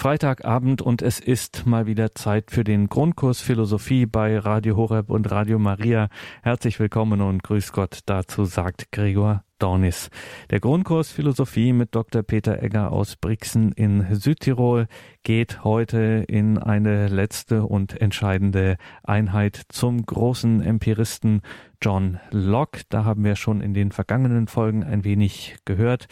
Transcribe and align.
Freitagabend 0.00 0.80
und 0.80 1.02
es 1.02 1.20
ist 1.20 1.66
mal 1.66 1.84
wieder 1.84 2.14
Zeit 2.14 2.50
für 2.50 2.64
den 2.64 2.88
Grundkurs 2.88 3.42
Philosophie 3.42 4.06
bei 4.06 4.38
Radio 4.38 4.74
Horeb 4.74 5.10
und 5.10 5.30
Radio 5.30 5.58
Maria. 5.58 6.08
Herzlich 6.42 6.80
willkommen 6.80 7.20
und 7.20 7.42
grüß 7.42 7.72
Gott. 7.72 7.98
Dazu 8.06 8.46
sagt 8.46 8.92
Gregor 8.92 9.44
Dornis. 9.58 10.08
Der 10.48 10.58
Grundkurs 10.58 11.12
Philosophie 11.12 11.74
mit 11.74 11.94
Dr. 11.94 12.22
Peter 12.22 12.62
Egger 12.62 12.92
aus 12.92 13.16
Brixen 13.16 13.72
in 13.72 14.14
Südtirol 14.14 14.86
geht 15.22 15.64
heute 15.64 16.24
in 16.26 16.56
eine 16.56 17.08
letzte 17.08 17.64
und 17.64 18.00
entscheidende 18.00 18.78
Einheit 19.02 19.60
zum 19.68 20.06
großen 20.06 20.62
Empiristen 20.62 21.42
John 21.82 22.20
Locke. 22.30 22.84
Da 22.88 23.04
haben 23.04 23.22
wir 23.22 23.36
schon 23.36 23.60
in 23.60 23.74
den 23.74 23.92
vergangenen 23.92 24.46
Folgen 24.46 24.82
ein 24.82 25.04
wenig 25.04 25.58
gehört. 25.66 26.06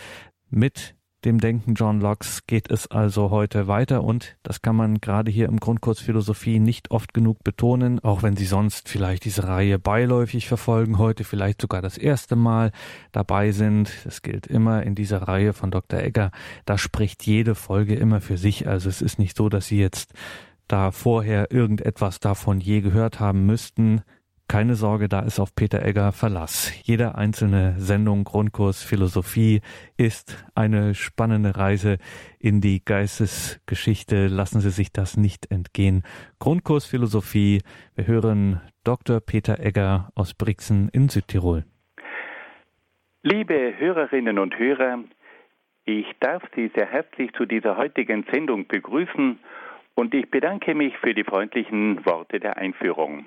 Mit 0.51 0.98
dem 1.25 1.41
Denken 1.41 1.75
John 1.75 2.01
Locks 2.01 2.47
geht 2.47 2.71
es 2.71 2.87
also 2.87 3.31
heute 3.31 3.67
weiter 3.67 4.05
und 4.05 4.37
das 4.45 4.63
kann 4.63 4.77
man 4.77 5.01
gerade 5.01 5.31
hier 5.31 5.47
im 5.47 5.59
Grundkurs 5.59 5.99
Philosophie 5.99 6.61
nicht 6.61 6.93
oft 6.93 7.13
genug 7.13 7.43
betonen, 7.43 7.99
auch 8.01 8.23
wenn 8.23 8.37
Sie 8.37 8.45
sonst 8.45 8.89
vielleicht 8.89 9.25
diese 9.25 9.49
Reihe 9.49 9.81
beiläufig 9.81 10.47
verfolgen, 10.47 10.99
heute 10.99 11.25
vielleicht 11.25 11.61
sogar 11.61 11.83
das 11.83 11.99
erste 11.99 12.37
Mal 12.37 12.71
dabei 13.11 13.51
sind. 13.51 13.91
Es 14.05 14.23
gilt 14.23 14.47
immer 14.47 14.85
in 14.85 14.95
dieser 14.95 15.23
Reihe 15.23 15.53
von 15.53 15.73
Dr. 15.73 16.01
Egger, 16.01 16.31
da 16.67 16.79
spricht 16.79 17.27
jede 17.27 17.57
Folge 17.57 17.97
immer 17.97 18.21
für 18.21 18.39
sich. 18.39 18.69
Also 18.69 18.89
es 18.89 19.03
ist 19.03 19.19
nicht 19.19 19.37
so, 19.37 19.49
dass 19.49 19.67
Sie 19.67 19.79
jetzt 19.79 20.15
da 20.69 20.93
vorher 20.93 21.51
irgendetwas 21.51 22.21
davon 22.21 22.61
je 22.61 22.81
gehört 22.81 23.19
haben 23.19 23.45
müssten. 23.47 24.03
Keine 24.51 24.77
Sorge, 24.77 25.11
da 25.11 25.21
ist 25.21 25.41
auf 25.41 25.55
Peter 25.55 25.85
Egger 25.85 26.11
Verlass. 26.11 26.73
Jede 26.83 27.17
einzelne 27.17 27.75
Sendung 27.77 28.25
Grundkurs 28.25 28.83
Philosophie 28.83 29.61
ist 29.99 30.43
eine 30.55 30.95
spannende 30.95 31.59
Reise 31.59 31.99
in 32.39 32.63
die 32.63 32.83
Geistesgeschichte. 32.83 34.29
Lassen 34.29 34.61
Sie 34.61 34.71
sich 34.71 34.91
das 34.91 35.19
nicht 35.19 35.51
entgehen. 35.51 36.03
Grundkurs 36.39 36.87
Philosophie. 36.87 37.61
Wir 37.95 38.07
hören 38.07 38.63
Dr. 38.85 39.21
Peter 39.21 39.61
Egger 39.61 40.09
aus 40.15 40.33
Brixen 40.33 40.89
in 40.95 41.11
Südtirol. 41.11 41.67
Liebe 43.23 43.75
Hörerinnen 43.77 44.39
und 44.39 44.59
Hörer, 44.59 45.05
ich 45.85 46.07
darf 46.21 46.43
Sie 46.57 46.71
sehr 46.75 46.87
herzlich 46.87 47.33
zu 47.35 47.45
dieser 47.45 47.77
heutigen 47.77 48.25
Sendung 48.33 48.67
begrüßen 48.67 49.39
und 49.95 50.15
ich 50.15 50.31
bedanke 50.31 50.75
mich 50.75 50.97
für 50.97 51.13
die 51.13 51.25
freundlichen 51.25 52.07
Worte 52.07 52.41
der 52.41 52.57
Einführung. 52.57 53.27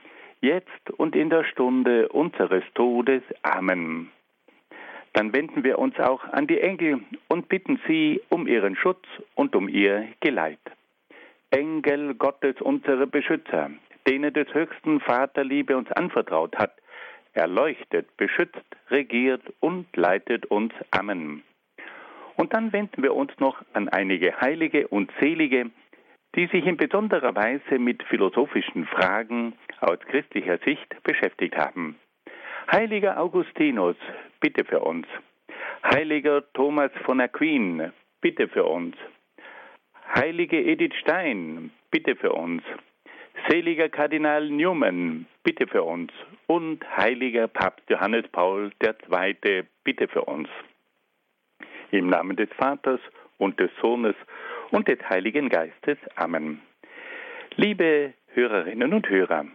jetzt 0.41 0.89
und 0.97 1.15
in 1.15 1.29
der 1.29 1.43
Stunde 1.45 2.09
unseres 2.09 2.63
Todes. 2.73 3.23
Amen. 3.43 4.11
Dann 5.13 5.33
wenden 5.33 5.63
wir 5.63 5.77
uns 5.79 5.99
auch 5.99 6.23
an 6.25 6.47
die 6.47 6.59
Engel 6.59 7.01
und 7.27 7.49
bitten 7.49 7.79
sie 7.87 8.21
um 8.29 8.47
ihren 8.47 8.75
Schutz 8.75 9.05
und 9.35 9.55
um 9.55 9.67
ihr 9.67 10.07
Geleit. 10.19 10.59
Engel 11.51 12.15
Gottes, 12.15 12.55
unsere 12.61 13.07
Beschützer, 13.07 13.71
denen 14.07 14.33
des 14.33 14.53
höchsten 14.53 15.01
Vaterliebe 15.01 15.75
uns 15.75 15.91
anvertraut 15.91 16.57
hat, 16.57 16.73
erleuchtet, 17.33 18.15
beschützt, 18.17 18.65
regiert 18.89 19.41
und 19.59 19.85
leitet 19.95 20.45
uns. 20.45 20.73
Amen. 20.91 21.43
Und 22.37 22.53
dann 22.53 22.71
wenden 22.71 23.03
wir 23.03 23.13
uns 23.13 23.31
noch 23.39 23.61
an 23.73 23.89
einige 23.89 24.39
Heilige 24.39 24.87
und 24.87 25.11
Selige, 25.19 25.69
die 26.35 26.47
sich 26.47 26.65
in 26.65 26.77
besonderer 26.77 27.35
Weise 27.35 27.77
mit 27.77 28.03
philosophischen 28.03 28.85
Fragen 28.85 29.53
aus 29.79 29.99
christlicher 29.99 30.57
Sicht 30.59 30.95
beschäftigt 31.03 31.57
haben. 31.57 31.97
Heiliger 32.71 33.19
Augustinus, 33.19 33.97
bitte 34.39 34.63
für 34.63 34.79
uns. 34.79 35.07
Heiliger 35.83 36.43
Thomas 36.53 36.91
von 37.03 37.19
Aquin, 37.19 37.91
bitte 38.21 38.47
für 38.47 38.65
uns. 38.65 38.95
Heilige 40.15 40.61
Edith 40.63 40.95
Stein, 41.01 41.71
bitte 41.89 42.15
für 42.15 42.31
uns. 42.31 42.63
Seliger 43.49 43.89
Kardinal 43.89 44.49
Newman, 44.49 45.25
bitte 45.43 45.67
für 45.67 45.83
uns. 45.83 46.11
Und 46.47 46.85
heiliger 46.97 47.47
Papst 47.47 47.89
Johannes 47.89 48.27
Paul 48.31 48.71
II, 48.83 49.63
bitte 49.83 50.07
für 50.07 50.23
uns. 50.23 50.47
Im 51.91 52.07
Namen 52.07 52.35
des 52.35 52.49
Vaters 52.57 52.99
und 53.37 53.59
des 53.59 53.71
Sohnes 53.81 54.15
und 54.71 54.87
des 54.87 54.99
Heiligen 55.09 55.49
Geistes. 55.49 55.97
Amen. 56.15 56.61
Liebe 57.55 58.13
Hörerinnen 58.33 58.93
und 58.93 59.07
Hörer, 59.09 59.45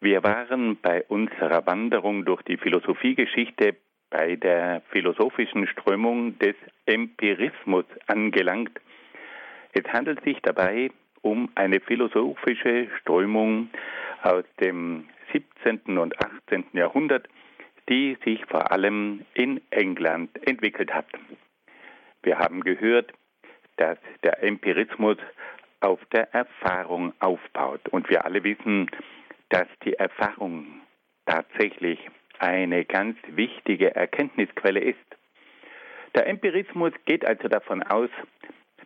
wir 0.00 0.22
waren 0.22 0.76
bei 0.82 1.04
unserer 1.04 1.66
Wanderung 1.66 2.24
durch 2.24 2.42
die 2.42 2.58
Philosophiegeschichte 2.58 3.76
bei 4.10 4.36
der 4.36 4.82
philosophischen 4.90 5.66
Strömung 5.66 6.38
des 6.38 6.54
Empirismus 6.84 7.84
angelangt. 8.06 8.78
Es 9.72 9.84
handelt 9.92 10.22
sich 10.22 10.38
dabei 10.42 10.90
um 11.22 11.50
eine 11.54 11.80
philosophische 11.80 12.88
Strömung 13.00 13.70
aus 14.22 14.44
dem 14.60 15.08
17. 15.32 15.98
und 15.98 16.14
18. 16.24 16.64
Jahrhundert, 16.72 17.28
die 17.88 18.16
sich 18.24 18.44
vor 18.46 18.70
allem 18.70 19.24
in 19.34 19.60
England 19.70 20.30
entwickelt 20.46 20.92
hat. 20.92 21.06
Wir 22.22 22.38
haben 22.38 22.60
gehört, 22.60 23.12
dass 23.76 23.98
der 24.22 24.42
Empirismus 24.42 25.18
auf 25.80 26.00
der 26.12 26.32
Erfahrung 26.34 27.12
aufbaut. 27.20 27.88
Und 27.90 28.08
wir 28.08 28.24
alle 28.24 28.42
wissen, 28.42 28.90
dass 29.50 29.68
die 29.84 29.94
Erfahrung 29.94 30.80
tatsächlich 31.26 31.98
eine 32.38 32.84
ganz 32.84 33.16
wichtige 33.28 33.94
Erkenntnisquelle 33.94 34.80
ist. 34.80 34.98
Der 36.14 36.26
Empirismus 36.26 36.92
geht 37.04 37.24
also 37.24 37.48
davon 37.48 37.82
aus, 37.82 38.10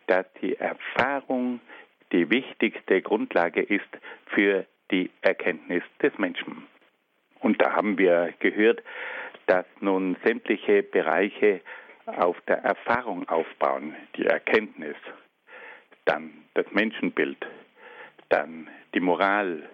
dass 0.07 0.25
die 0.41 0.57
Erfahrung 0.57 1.59
die 2.11 2.29
wichtigste 2.29 3.01
Grundlage 3.01 3.61
ist 3.61 3.87
für 4.27 4.65
die 4.91 5.09
Erkenntnis 5.21 5.83
des 6.01 6.17
Menschen. 6.17 6.67
Und 7.39 7.61
da 7.61 7.73
haben 7.73 7.97
wir 7.97 8.33
gehört, 8.39 8.83
dass 9.47 9.65
nun 9.79 10.17
sämtliche 10.23 10.83
Bereiche 10.83 11.61
auf 12.17 12.39
der 12.47 12.57
Erfahrung 12.63 13.27
aufbauen, 13.29 13.95
die 14.15 14.25
Erkenntnis, 14.25 14.95
dann 16.05 16.31
das 16.53 16.65
Menschenbild, 16.71 17.45
dann 18.29 18.69
die 18.93 18.99
Moral, 18.99 19.69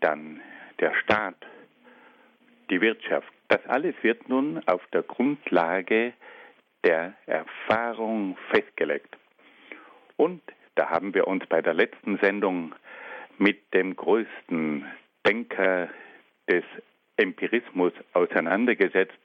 dann 0.00 0.40
der 0.80 0.94
Staat, 0.94 1.36
die 2.70 2.80
Wirtschaft. 2.80 3.32
Das 3.48 3.64
alles 3.66 3.94
wird 4.02 4.28
nun 4.28 4.62
auf 4.66 4.84
der 4.92 5.02
Grundlage 5.02 6.12
der 6.84 7.14
Erfahrung 7.26 8.36
festgelegt. 8.50 9.16
Und 10.16 10.42
da 10.74 10.90
haben 10.90 11.14
wir 11.14 11.26
uns 11.26 11.46
bei 11.46 11.62
der 11.62 11.74
letzten 11.74 12.18
Sendung 12.18 12.74
mit 13.38 13.72
dem 13.74 13.96
größten 13.96 14.86
Denker 15.26 15.88
des 16.48 16.64
Empirismus 17.16 17.92
auseinandergesetzt, 18.12 19.18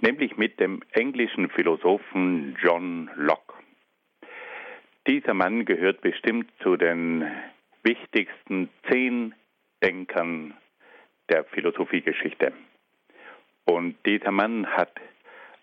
nämlich 0.00 0.36
mit 0.36 0.60
dem 0.60 0.82
englischen 0.92 1.48
Philosophen 1.50 2.56
John 2.60 3.10
Locke. 3.16 3.54
Dieser 5.06 5.34
Mann 5.34 5.64
gehört 5.64 6.00
bestimmt 6.00 6.50
zu 6.60 6.76
den 6.76 7.24
wichtigsten 7.82 8.68
zehn 8.90 9.34
Denkern 9.82 10.54
der 11.28 11.44
Philosophiegeschichte. 11.44 12.52
Und 13.64 13.96
dieser 14.04 14.32
Mann 14.32 14.66
hat 14.66 14.92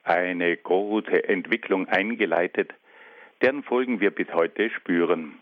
eine 0.03 0.56
große 0.56 1.27
Entwicklung 1.27 1.88
eingeleitet, 1.88 2.74
deren 3.41 3.63
Folgen 3.63 4.00
wir 4.00 4.12
bis 4.12 4.31
heute 4.33 4.69
spüren. 4.69 5.39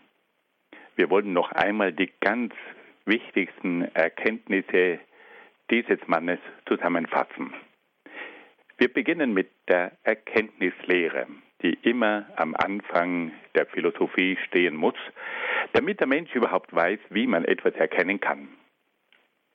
Wir 0.96 1.10
wollen 1.10 1.32
noch 1.32 1.52
einmal 1.52 1.92
die 1.92 2.10
ganz 2.20 2.54
wichtigsten 3.04 3.82
Erkenntnisse 3.94 5.00
dieses 5.70 5.98
Mannes 6.06 6.38
zusammenfassen. 6.66 7.54
Wir 8.82 8.92
beginnen 8.92 9.32
mit 9.32 9.48
der 9.68 9.92
Erkenntnislehre, 10.02 11.28
die 11.62 11.78
immer 11.82 12.26
am 12.34 12.56
Anfang 12.56 13.30
der 13.54 13.66
Philosophie 13.66 14.36
stehen 14.48 14.74
muss, 14.74 14.96
damit 15.72 16.00
der 16.00 16.08
Mensch 16.08 16.34
überhaupt 16.34 16.74
weiß, 16.74 16.98
wie 17.10 17.28
man 17.28 17.44
etwas 17.44 17.74
erkennen 17.74 18.18
kann. 18.18 18.48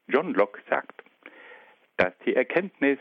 John 0.08 0.34
Locke 0.34 0.62
sagt, 0.70 1.04
dass 1.98 2.14
die 2.26 2.38
Erkenntnis 2.38 3.00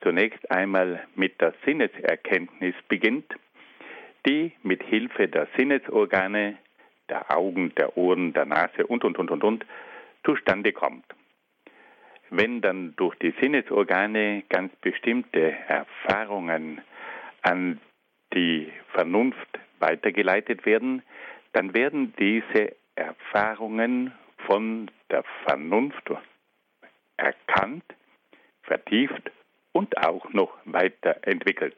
zunächst 0.00 0.48
einmal 0.48 1.08
mit 1.16 1.40
der 1.40 1.52
Sinneserkenntnis 1.66 2.76
beginnt, 2.86 3.34
die 4.28 4.52
mit 4.62 4.84
Hilfe 4.84 5.26
der 5.26 5.48
Sinnesorgane, 5.56 6.56
der 7.08 7.36
Augen, 7.36 7.74
der 7.74 7.96
Ohren, 7.96 8.32
der 8.32 8.46
Nase 8.46 8.86
und, 8.86 9.02
und, 9.02 9.18
und, 9.18 9.32
und, 9.32 9.42
und 9.42 9.66
zustande 10.22 10.72
kommt. 10.72 11.17
Wenn 12.30 12.60
dann 12.60 12.94
durch 12.96 13.14
die 13.16 13.34
Sinnesorgane 13.40 14.42
ganz 14.48 14.74
bestimmte 14.76 15.56
Erfahrungen 15.66 16.80
an 17.42 17.80
die 18.34 18.70
Vernunft 18.92 19.58
weitergeleitet 19.78 20.66
werden, 20.66 21.02
dann 21.52 21.74
werden 21.74 22.12
diese 22.18 22.74
Erfahrungen 22.94 24.12
von 24.46 24.90
der 25.10 25.24
Vernunft 25.44 26.10
erkannt, 27.16 27.84
vertieft 28.62 29.30
und 29.72 29.96
auch 29.98 30.32
noch 30.32 30.52
weiterentwickelt. 30.64 31.76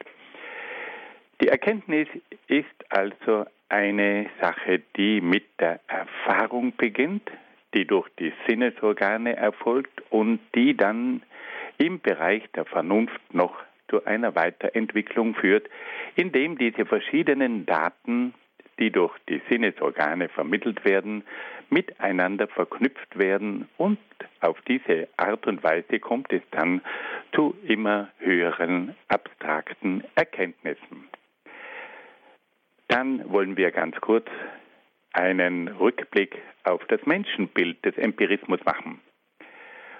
Die 1.40 1.48
Erkenntnis 1.48 2.08
ist 2.48 2.66
also 2.88 3.46
eine 3.68 4.28
Sache, 4.40 4.80
die 4.96 5.20
mit 5.20 5.44
der 5.60 5.80
Erfahrung 5.86 6.74
beginnt, 6.76 7.30
die 7.74 7.86
durch 7.86 8.08
die 8.18 8.32
Sinnesorgane 8.48 9.36
erfolgt 9.36 10.02
und 10.10 10.40
die 10.54 10.76
dann 10.76 11.22
im 11.78 12.00
Bereich 12.00 12.42
der 12.52 12.64
Vernunft 12.64 13.20
noch 13.32 13.54
zu 13.88 14.04
einer 14.04 14.34
Weiterentwicklung 14.34 15.34
führt, 15.34 15.68
indem 16.14 16.58
diese 16.58 16.86
verschiedenen 16.86 17.66
Daten, 17.66 18.34
die 18.78 18.90
durch 18.90 19.16
die 19.28 19.42
Sinnesorgane 19.50 20.28
vermittelt 20.28 20.84
werden, 20.84 21.24
miteinander 21.70 22.48
verknüpft 22.48 23.18
werden 23.18 23.68
und 23.76 23.98
auf 24.40 24.60
diese 24.62 25.08
Art 25.16 25.46
und 25.46 25.62
Weise 25.62 26.00
kommt 26.00 26.32
es 26.32 26.42
dann 26.50 26.80
zu 27.34 27.56
immer 27.64 28.08
höheren 28.18 28.94
abstrakten 29.08 30.04
Erkenntnissen. 30.14 31.08
Dann 32.88 33.30
wollen 33.30 33.56
wir 33.56 33.70
ganz 33.70 34.00
kurz 34.00 34.26
einen 35.12 35.68
Rückblick 35.68 36.36
auf 36.64 36.84
das 36.86 37.04
Menschenbild 37.06 37.84
des 37.84 37.96
Empirismus 37.96 38.60
machen. 38.64 39.00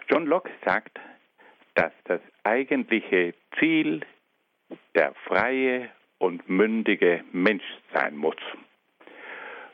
John 0.08 0.26
Locke 0.26 0.50
sagt, 0.64 0.98
dass 1.74 1.92
das 2.04 2.20
eigentliche 2.44 3.34
Ziel 3.58 4.00
der 4.94 5.14
freie 5.24 5.88
und 6.18 6.48
mündige 6.48 7.24
Mensch 7.32 7.64
sein 7.92 8.16
muss. 8.16 8.36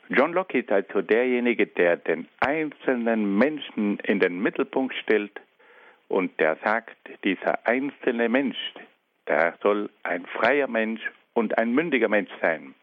John 0.09 0.31
Locke 0.31 0.59
ist 0.59 0.71
also 0.71 1.01
derjenige, 1.01 1.67
der 1.67 1.97
den 1.97 2.27
einzelnen 2.39 3.37
Menschen 3.37 3.99
in 3.99 4.19
den 4.19 4.39
Mittelpunkt 4.39 4.95
stellt 4.95 5.41
und 6.07 6.39
der 6.39 6.55
sagt, 6.63 6.95
dieser 7.25 7.67
einzelne 7.67 8.29
Mensch, 8.29 8.57
der 9.27 9.57
soll 9.61 9.89
ein 10.03 10.25
freier 10.25 10.67
Mensch 10.67 11.01
und 11.33 11.57
ein 11.57 11.73
mündiger 11.73 12.07
Mensch 12.07 12.31
sein. 12.41 12.73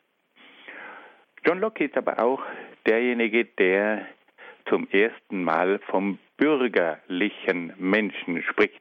John 1.47 1.61
Locke 1.61 1.85
ist 1.85 1.97
aber 1.97 2.19
auch 2.21 2.43
derjenige, 2.87 3.45
der 3.45 4.07
zum 4.67 4.89
ersten 4.91 5.45
Mal 5.45 5.79
vom 5.91 6.19
bürgerlichen 6.39 7.75
Menschen 7.77 8.43
spricht. 8.43 8.81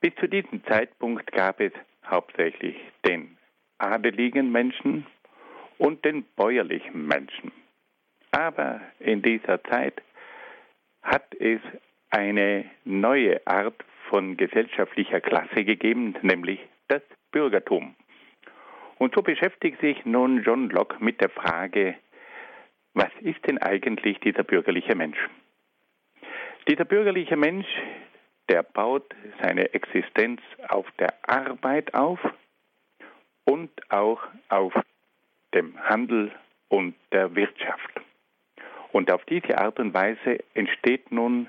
Bis 0.00 0.14
zu 0.20 0.28
diesem 0.28 0.64
Zeitpunkt 0.66 1.32
gab 1.32 1.60
es 1.60 1.72
hauptsächlich 2.06 2.76
den 3.04 3.36
adeligen 3.78 4.52
Menschen 4.52 5.04
und 5.78 6.04
den 6.04 6.24
bäuerlichen 6.36 7.06
Menschen. 7.06 7.50
Aber 8.30 8.80
in 9.00 9.22
dieser 9.22 9.62
Zeit 9.64 10.00
hat 11.02 11.34
es 11.40 11.60
eine 12.10 12.66
neue 12.84 13.44
Art 13.46 13.84
von 14.08 14.36
gesellschaftlicher 14.36 15.20
Klasse 15.20 15.64
gegeben, 15.64 16.14
nämlich 16.22 16.60
das 16.86 17.02
Bürgertum. 17.32 17.96
Und 18.98 19.14
so 19.14 19.22
beschäftigt 19.22 19.80
sich 19.80 20.04
nun 20.04 20.42
John 20.42 20.70
Locke 20.70 20.96
mit 21.02 21.20
der 21.20 21.30
Frage, 21.30 21.94
was 22.94 23.10
ist 23.20 23.46
denn 23.46 23.58
eigentlich 23.58 24.18
dieser 24.20 24.42
bürgerliche 24.42 24.94
Mensch? 24.96 25.18
Dieser 26.66 26.84
bürgerliche 26.84 27.36
Mensch, 27.36 27.66
der 28.48 28.62
baut 28.62 29.14
seine 29.40 29.72
Existenz 29.72 30.40
auf 30.68 30.86
der 30.98 31.14
Arbeit 31.22 31.94
auf 31.94 32.18
und 33.44 33.70
auch 33.90 34.20
auf 34.48 34.74
dem 35.54 35.78
Handel 35.84 36.32
und 36.68 36.94
der 37.12 37.34
Wirtschaft. 37.34 38.00
Und 38.92 39.10
auf 39.10 39.24
diese 39.26 39.58
Art 39.58 39.78
und 39.78 39.94
Weise 39.94 40.38
entsteht 40.54 41.12
nun 41.12 41.46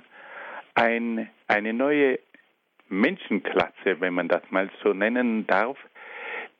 ein, 0.76 1.30
eine 1.48 1.74
neue 1.74 2.20
Menschenklasse, 2.90 4.00
wenn 4.00 4.14
man 4.14 4.28
das 4.28 4.44
mal 4.52 4.70
so 4.84 4.94
nennen 4.94 5.48
darf, 5.48 5.78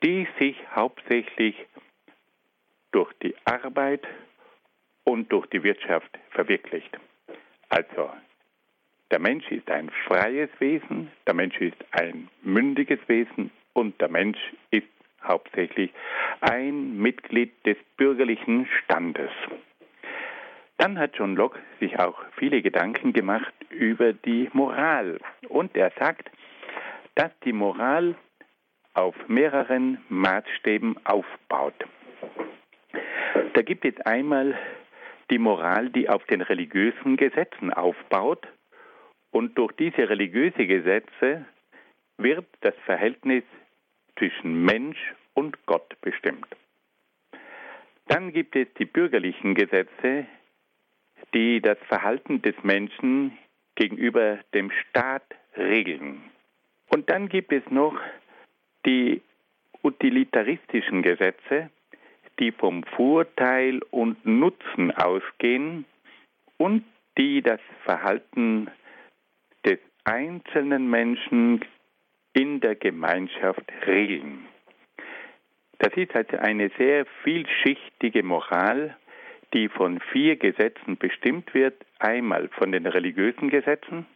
die 0.02 0.26
sich 0.38 0.56
hauptsächlich 0.74 1.56
durch 2.92 3.12
die 3.22 3.34
Arbeit 3.44 4.06
und 5.04 5.30
durch 5.32 5.46
die 5.46 5.62
Wirtschaft 5.62 6.18
verwirklicht. 6.30 6.98
Also 7.68 8.10
der 9.10 9.18
Mensch 9.18 9.50
ist 9.50 9.70
ein 9.70 9.90
freies 10.06 10.50
Wesen, 10.58 11.10
der 11.26 11.34
Mensch 11.34 11.60
ist 11.60 11.76
ein 11.92 12.28
mündiges 12.42 13.00
Wesen 13.08 13.50
und 13.72 14.00
der 14.00 14.08
Mensch 14.08 14.38
ist 14.70 14.86
hauptsächlich 15.22 15.92
ein 16.40 16.96
Mitglied 16.96 17.52
des 17.66 17.76
bürgerlichen 17.96 18.66
Standes. 18.82 19.30
Dann 20.78 20.98
hat 20.98 21.16
John 21.16 21.36
Locke 21.36 21.58
sich 21.78 21.98
auch 21.98 22.18
viele 22.36 22.62
Gedanken 22.62 23.12
gemacht 23.12 23.52
über 23.68 24.14
die 24.14 24.48
Moral. 24.54 25.18
Und 25.48 25.76
er 25.76 25.92
sagt, 25.98 26.30
dass 27.16 27.30
die 27.44 27.52
Moral 27.52 28.14
auf 29.00 29.16
mehreren 29.28 29.98
Maßstäben 30.10 30.94
aufbaut. 31.06 31.74
Da 33.54 33.62
gibt 33.62 33.86
es 33.86 33.98
einmal 34.02 34.58
die 35.30 35.38
Moral, 35.38 35.88
die 35.88 36.08
auf 36.08 36.24
den 36.26 36.42
religiösen 36.42 37.16
Gesetzen 37.16 37.72
aufbaut. 37.72 38.46
Und 39.30 39.56
durch 39.56 39.72
diese 39.72 40.08
religiöse 40.08 40.66
Gesetze 40.66 41.46
wird 42.18 42.46
das 42.60 42.74
Verhältnis 42.84 43.44
zwischen 44.18 44.64
Mensch 44.64 44.98
und 45.32 45.56
Gott 45.64 45.98
bestimmt. 46.02 46.48
Dann 48.06 48.32
gibt 48.32 48.54
es 48.54 48.66
die 48.78 48.84
bürgerlichen 48.84 49.54
Gesetze, 49.54 50.26
die 51.32 51.62
das 51.62 51.78
Verhalten 51.88 52.42
des 52.42 52.56
Menschen 52.64 53.38
gegenüber 53.76 54.40
dem 54.52 54.70
Staat 54.70 55.24
regeln. 55.56 56.20
Und 56.88 57.08
dann 57.08 57.28
gibt 57.28 57.52
es 57.52 57.62
noch 57.70 57.96
die 58.86 59.22
utilitaristischen 59.82 61.02
Gesetze, 61.02 61.70
die 62.38 62.52
vom 62.52 62.84
Vorteil 62.84 63.80
und 63.90 64.24
Nutzen 64.24 64.90
ausgehen 64.92 65.84
und 66.56 66.84
die 67.18 67.42
das 67.42 67.60
Verhalten 67.84 68.70
des 69.64 69.78
einzelnen 70.04 70.88
Menschen 70.88 71.64
in 72.32 72.60
der 72.60 72.76
Gemeinschaft 72.76 73.64
regeln. 73.86 74.46
Das 75.78 75.92
ist 75.94 76.14
also 76.14 76.36
eine 76.36 76.70
sehr 76.78 77.06
vielschichtige 77.22 78.22
Moral, 78.22 78.96
die 79.54 79.68
von 79.68 80.00
vier 80.12 80.36
Gesetzen 80.36 80.96
bestimmt 80.96 81.52
wird. 81.54 81.74
Einmal 81.98 82.48
von 82.48 82.72
den 82.72 82.86
religiösen 82.86 83.50
Gesetzen, 83.50 84.06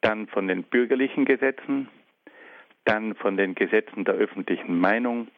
dann 0.00 0.26
von 0.26 0.48
den 0.48 0.64
bürgerlichen 0.64 1.24
Gesetzen, 1.24 1.88
dann 2.86 3.14
von 3.16 3.36
den 3.36 3.54
Gesetzen 3.54 4.04
der 4.04 4.14
öffentlichen 4.14 4.78
Meinung 4.78 5.28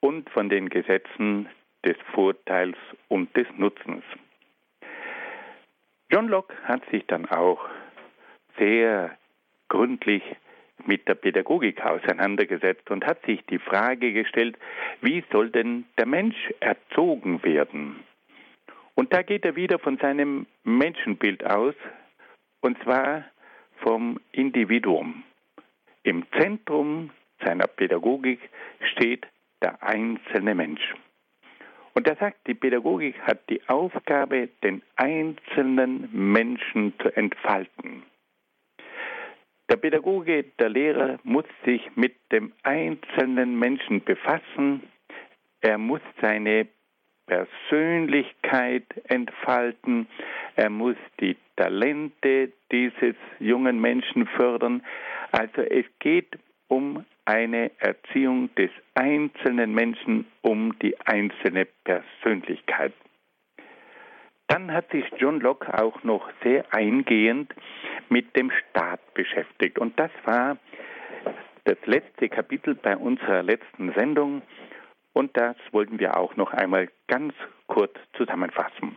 und 0.00 0.28
von 0.30 0.48
den 0.48 0.68
Gesetzen 0.68 1.48
des 1.84 1.96
Vorteils 2.12 2.76
und 3.08 3.34
des 3.36 3.46
Nutzens. 3.56 4.04
John 6.10 6.28
Locke 6.28 6.54
hat 6.64 6.82
sich 6.90 7.06
dann 7.06 7.26
auch 7.26 7.64
sehr 8.58 9.16
gründlich 9.68 10.22
mit 10.84 11.08
der 11.08 11.14
Pädagogik 11.14 11.80
auseinandergesetzt 11.84 12.90
und 12.90 13.06
hat 13.06 13.24
sich 13.24 13.44
die 13.46 13.58
Frage 13.58 14.12
gestellt, 14.12 14.58
wie 15.00 15.24
soll 15.32 15.50
denn 15.50 15.84
der 15.96 16.06
Mensch 16.06 16.52
erzogen 16.60 17.42
werden? 17.44 18.00
Und 18.94 19.12
da 19.12 19.22
geht 19.22 19.44
er 19.44 19.56
wieder 19.56 19.78
von 19.78 19.96
seinem 19.98 20.46
Menschenbild 20.64 21.44
aus, 21.46 21.74
und 22.60 22.80
zwar 22.82 23.24
vom 23.76 24.20
Individuum. 24.32 25.24
Im 26.04 26.24
Zentrum 26.38 27.10
seiner 27.44 27.66
Pädagogik 27.66 28.40
steht 28.92 29.26
der 29.62 29.82
einzelne 29.82 30.54
Mensch. 30.54 30.94
Und 31.94 32.06
er 32.08 32.16
sagt, 32.16 32.46
die 32.46 32.54
Pädagogik 32.54 33.20
hat 33.20 33.48
die 33.50 33.60
Aufgabe, 33.68 34.48
den 34.62 34.82
einzelnen 34.96 36.08
Menschen 36.12 36.94
zu 37.00 37.14
entfalten. 37.14 38.02
Der 39.68 39.76
Pädagoge, 39.76 40.44
der 40.58 40.68
Lehrer 40.68 41.18
muss 41.22 41.44
sich 41.64 41.82
mit 41.94 42.14
dem 42.30 42.52
einzelnen 42.62 43.58
Menschen 43.58 44.02
befassen. 44.02 44.82
Er 45.60 45.78
muss 45.78 46.00
seine 46.20 46.66
Persönlichkeit 47.26 48.84
entfalten. 49.04 50.08
Er 50.56 50.68
muss 50.68 50.96
die 51.20 51.36
Talente 51.56 52.52
dieses 52.70 53.14
jungen 53.38 53.80
Menschen 53.80 54.26
fördern. 54.26 54.82
Also 55.32 55.62
es 55.62 55.86
geht 55.98 56.38
um 56.68 57.04
eine 57.24 57.70
Erziehung 57.78 58.54
des 58.54 58.70
einzelnen 58.94 59.74
Menschen, 59.74 60.26
um 60.42 60.78
die 60.80 60.98
einzelne 61.00 61.66
Persönlichkeit. 61.84 62.92
Dann 64.48 64.72
hat 64.72 64.90
sich 64.90 65.04
John 65.16 65.40
Locke 65.40 65.72
auch 65.82 66.02
noch 66.04 66.28
sehr 66.42 66.64
eingehend 66.74 67.54
mit 68.10 68.36
dem 68.36 68.50
Staat 68.50 69.00
beschäftigt. 69.14 69.78
Und 69.78 69.98
das 69.98 70.10
war 70.24 70.58
das 71.64 71.78
letzte 71.86 72.28
Kapitel 72.28 72.74
bei 72.74 72.96
unserer 72.96 73.42
letzten 73.42 73.92
Sendung. 73.94 74.42
Und 75.14 75.36
das 75.36 75.56
wollten 75.70 75.98
wir 75.98 76.18
auch 76.18 76.36
noch 76.36 76.52
einmal 76.52 76.88
ganz 77.06 77.32
kurz 77.66 77.94
zusammenfassen. 78.16 78.96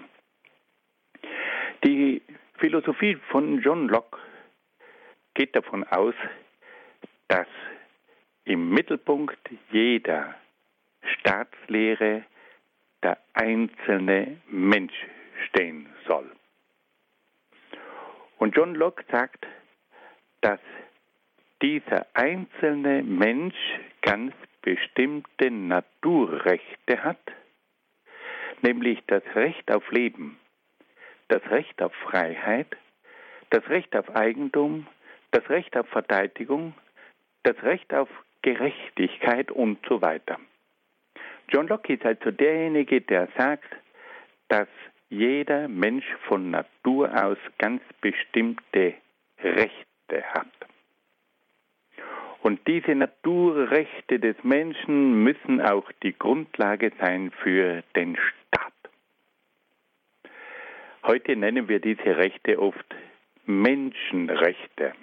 Die 1.85 2.21
Philosophie 2.57 3.17
von 3.29 3.61
John 3.61 3.87
Locke 3.87 4.17
geht 5.35 5.55
davon 5.55 5.83
aus, 5.83 6.15
dass 7.27 7.47
im 8.45 8.69
Mittelpunkt 8.69 9.39
jeder 9.71 10.35
Staatslehre 11.19 12.23
der 13.03 13.17
einzelne 13.33 14.37
Mensch 14.47 14.95
stehen 15.47 15.87
soll. 16.07 16.31
Und 18.37 18.55
John 18.55 18.75
Locke 18.75 19.03
sagt, 19.11 19.45
dass 20.41 20.59
dieser 21.61 22.05
einzelne 22.13 23.03
Mensch 23.03 23.55
ganz 24.01 24.33
bestimmte 24.61 25.51
Naturrechte 25.51 27.03
hat, 27.03 27.21
nämlich 28.61 28.99
das 29.07 29.23
Recht 29.35 29.71
auf 29.71 29.89
Leben, 29.91 30.39
das 31.27 31.41
Recht 31.49 31.81
auf 31.81 31.93
Freiheit, 31.95 32.75
das 33.51 33.67
Recht 33.69 33.95
auf 33.95 34.15
Eigentum, 34.15 34.87
das 35.35 35.49
Recht 35.49 35.75
auf 35.75 35.85
Verteidigung, 35.89 36.73
das 37.43 37.61
Recht 37.61 37.93
auf 37.93 38.07
Gerechtigkeit 38.41 39.51
und 39.51 39.77
so 39.85 40.01
weiter. 40.01 40.39
John 41.49 41.67
Locke 41.67 41.93
ist 41.93 42.05
also 42.05 42.31
derjenige, 42.31 43.01
der 43.01 43.27
sagt, 43.37 43.75
dass 44.47 44.69
jeder 45.09 45.67
Mensch 45.67 46.05
von 46.29 46.51
Natur 46.51 47.11
aus 47.21 47.37
ganz 47.57 47.81
bestimmte 47.99 48.93
Rechte 49.43 50.23
hat. 50.33 50.47
Und 52.41 52.65
diese 52.65 52.95
Naturrechte 52.95 54.19
des 54.19 54.41
Menschen 54.43 55.21
müssen 55.21 55.59
auch 55.59 55.91
die 56.01 56.17
Grundlage 56.17 56.93
sein 57.01 57.31
für 57.43 57.83
den 57.93 58.15
Staat. 58.15 58.73
Heute 61.03 61.35
nennen 61.35 61.67
wir 61.67 61.81
diese 61.81 62.15
Rechte 62.15 62.57
oft 62.57 62.95
Menschenrechte. 63.45 64.93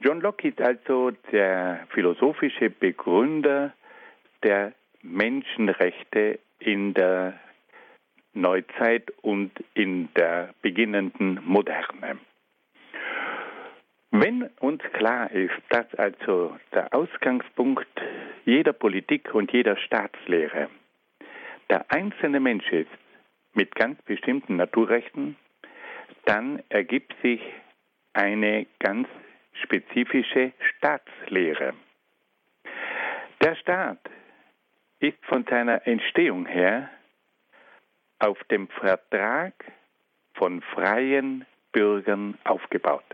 John 0.00 0.20
Locke 0.20 0.48
ist 0.48 0.60
also 0.60 1.12
der 1.32 1.86
philosophische 1.90 2.70
Begründer 2.70 3.72
der 4.42 4.72
Menschenrechte 5.02 6.38
in 6.58 6.94
der 6.94 7.38
Neuzeit 8.32 9.12
und 9.22 9.52
in 9.74 10.08
der 10.14 10.54
beginnenden 10.60 11.40
Moderne. 11.44 12.18
Wenn 14.10 14.44
uns 14.60 14.82
klar 14.92 15.30
ist, 15.30 15.54
dass 15.70 15.92
also 15.94 16.56
der 16.72 16.92
Ausgangspunkt 16.94 17.88
jeder 18.44 18.72
Politik 18.72 19.34
und 19.34 19.52
jeder 19.52 19.76
Staatslehre 19.76 20.68
der 21.70 21.90
einzelne 21.90 22.40
Mensch 22.40 22.70
ist 22.70 22.90
mit 23.54 23.74
ganz 23.74 24.00
bestimmten 24.02 24.56
Naturrechten, 24.56 25.36
dann 26.26 26.62
ergibt 26.68 27.14
sich 27.22 27.40
eine 28.12 28.66
ganz 28.78 29.08
spezifische 29.62 30.52
Staatslehre. 30.76 31.74
Der 33.40 33.54
Staat 33.56 33.98
ist 35.00 35.18
von 35.26 35.44
seiner 35.44 35.86
Entstehung 35.86 36.46
her 36.46 36.88
auf 38.18 38.42
dem 38.44 38.68
Vertrag 38.68 39.52
von 40.34 40.62
freien 40.62 41.44
Bürgern 41.72 42.38
aufgebaut. 42.44 43.04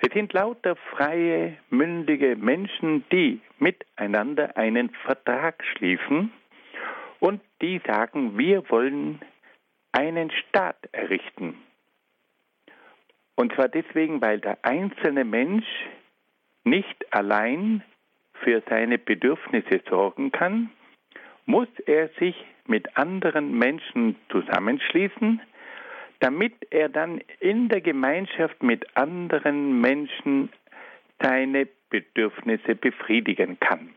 Es 0.00 0.12
sind 0.12 0.32
lauter 0.32 0.76
freie, 0.76 1.56
mündige 1.70 2.36
Menschen, 2.36 3.04
die 3.10 3.40
miteinander 3.58 4.56
einen 4.56 4.90
Vertrag 4.90 5.64
schließen 5.72 6.32
und 7.18 7.40
die 7.62 7.80
sagen, 7.86 8.36
wir 8.36 8.68
wollen 8.70 9.20
einen 9.92 10.30
Staat 10.30 10.76
errichten. 10.92 11.54
Und 13.36 13.54
zwar 13.54 13.68
deswegen, 13.68 14.20
weil 14.20 14.40
der 14.40 14.58
einzelne 14.62 15.24
Mensch 15.24 15.66
nicht 16.64 17.14
allein 17.14 17.82
für 18.42 18.62
seine 18.68 18.98
Bedürfnisse 18.98 19.80
sorgen 19.88 20.32
kann, 20.32 20.70
muss 21.44 21.68
er 21.86 22.08
sich 22.18 22.34
mit 22.66 22.96
anderen 22.96 23.56
Menschen 23.56 24.16
zusammenschließen, 24.30 25.40
damit 26.20 26.54
er 26.70 26.88
dann 26.88 27.20
in 27.40 27.68
der 27.68 27.82
Gemeinschaft 27.82 28.62
mit 28.62 28.96
anderen 28.96 29.80
Menschen 29.80 30.50
seine 31.20 31.68
Bedürfnisse 31.90 32.74
befriedigen 32.74 33.60
kann. 33.60 33.94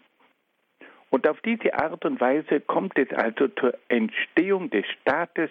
Und 1.09 1.27
auf 1.27 1.41
diese 1.41 1.73
Art 1.73 2.05
und 2.05 2.21
Weise 2.21 2.59
kommt 2.59 2.97
es 2.99 3.11
also 3.13 3.47
zur 3.47 3.73
Entstehung 3.87 4.69
des 4.69 4.85
Staates 5.01 5.49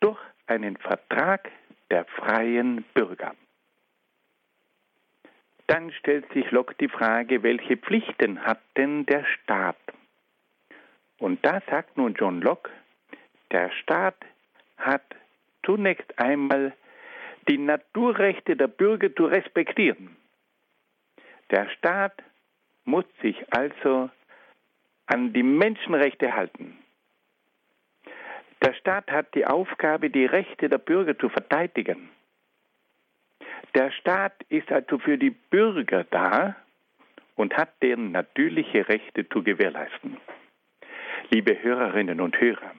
durch 0.00 0.18
einen 0.46 0.76
Vertrag 0.78 1.50
der 1.90 2.04
freien 2.04 2.84
Bürger. 2.94 3.34
Dann 5.66 5.92
stellt 5.92 6.30
sich 6.32 6.50
Locke 6.50 6.74
die 6.80 6.88
Frage, 6.88 7.42
welche 7.42 7.76
Pflichten 7.76 8.42
hat 8.44 8.60
denn 8.76 9.04
der 9.06 9.24
Staat? 9.24 9.76
Und 11.18 11.44
da 11.44 11.60
sagt 11.68 11.96
nun 11.96 12.14
John 12.14 12.40
Locke, 12.40 12.70
der 13.50 13.70
Staat 13.72 14.16
hat 14.78 15.04
zunächst 15.64 16.18
einmal 16.18 16.72
die 17.48 17.58
Naturrechte 17.58 18.56
der 18.56 18.68
Bürger 18.68 19.14
zu 19.14 19.26
respektieren. 19.26 20.16
Der 21.50 21.68
Staat 21.70 22.22
muss 22.84 23.04
sich 23.22 23.36
also 23.52 24.10
an 25.06 25.32
die 25.32 25.42
Menschenrechte 25.42 26.34
halten. 26.34 26.78
Der 28.62 28.74
Staat 28.74 29.10
hat 29.10 29.34
die 29.34 29.46
Aufgabe, 29.46 30.10
die 30.10 30.26
Rechte 30.26 30.68
der 30.68 30.78
Bürger 30.78 31.16
zu 31.16 31.28
verteidigen. 31.28 32.10
Der 33.74 33.90
Staat 33.92 34.34
ist 34.48 34.70
also 34.72 34.98
für 34.98 35.18
die 35.18 35.30
Bürger 35.30 36.04
da 36.04 36.56
und 37.36 37.56
hat 37.56 37.70
deren 37.82 38.12
natürliche 38.12 38.88
Rechte 38.88 39.28
zu 39.28 39.42
gewährleisten. 39.42 40.16
Liebe 41.30 41.62
Hörerinnen 41.62 42.20
und 42.20 42.40
Hörer, 42.40 42.72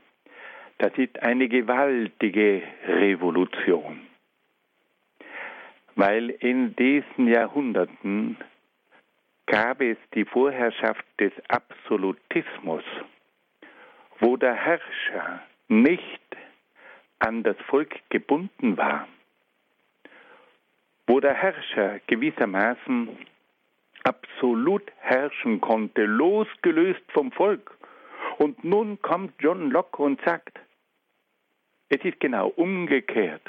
das 0.79 0.91
ist 0.97 1.21
eine 1.21 1.47
gewaltige 1.47 2.63
Revolution, 2.87 4.01
weil 5.95 6.29
in 6.29 6.75
diesen 6.75 7.27
Jahrhunderten 7.27 8.37
gab 9.45 9.81
es 9.81 9.97
die 10.13 10.25
Vorherrschaft 10.25 11.05
des 11.19 11.31
Absolutismus, 11.47 12.83
wo 14.19 14.35
der 14.35 14.53
Herrscher 14.53 15.41
nicht 15.69 16.21
an 17.19 17.43
das 17.43 17.57
Volk 17.67 17.95
gebunden 18.09 18.77
war, 18.77 19.07
wo 21.07 21.19
der 21.19 21.33
Herrscher 21.33 21.99
gewissermaßen 22.07 23.17
absolut 24.03 24.83
herrschen 24.99 25.61
konnte, 25.61 26.05
losgelöst 26.05 27.03
vom 27.09 27.31
Volk. 27.31 27.77
Und 28.37 28.63
nun 28.63 29.01
kommt 29.01 29.33
John 29.39 29.71
Locke 29.71 30.01
und 30.01 30.21
sagt, 30.21 30.59
es 31.89 32.03
ist 32.03 32.19
genau 32.19 32.47
umgekehrt. 32.49 33.41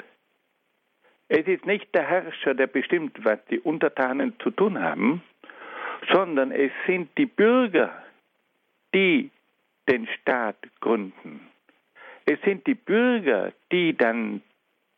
Es 1.29 1.47
ist 1.47 1.65
nicht 1.65 1.93
der 1.95 2.07
Herrscher, 2.07 2.53
der 2.53 2.67
bestimmt, 2.67 3.23
was 3.23 3.39
die 3.49 3.59
Untertanen 3.59 4.33
zu 4.39 4.51
tun 4.51 4.81
haben, 4.81 5.23
sondern 6.11 6.51
es 6.51 6.71
sind 6.85 7.15
die 7.17 7.25
Bürger, 7.25 8.03
die 8.93 9.31
den 9.87 10.07
Staat 10.07 10.57
gründen. 10.81 11.50
Es 12.25 12.39
sind 12.41 12.65
die 12.67 12.75
Bürger, 12.75 13.51
die 13.71 13.95
dann 13.95 14.41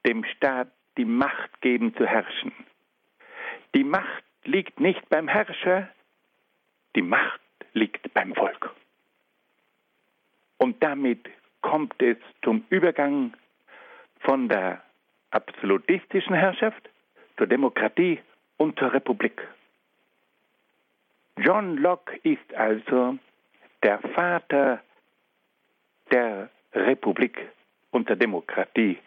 dem 0.06 0.24
Staat 0.26 0.70
die 0.98 1.06
Macht 1.06 1.62
geben 1.62 1.96
zu 1.96 2.06
herrschen. 2.06 2.52
Die 3.74 3.84
Macht 3.84 4.24
liegt 4.44 4.80
nicht 4.80 5.08
beim 5.10 5.28
Herrscher, 5.28 5.90
die 6.96 7.02
Macht 7.02 7.42
liegt 7.74 8.14
beim 8.14 8.36
Volk. 8.36 8.76
Und 10.58 10.82
damit 10.84 11.30
kommt 11.62 12.02
es 12.02 12.18
zum 12.44 12.66
Übergang 12.70 13.34
von 14.20 14.48
der 14.48 14.82
absolutistischen 15.32 16.36
Herrschaft 16.36 16.90
zur 17.38 17.48
Demokratie 17.48 18.20
und 18.58 18.78
zur 18.78 18.94
Republik. 18.94 19.42
John 21.38 21.78
Locke 21.78 22.20
ist 22.24 22.54
also 22.54 23.18
der 23.82 24.00
Vater 24.14 24.82
der 26.12 26.50
Republik 26.74 27.38
und 27.92 28.10
der 28.10 28.16
Demokratie 28.16 28.98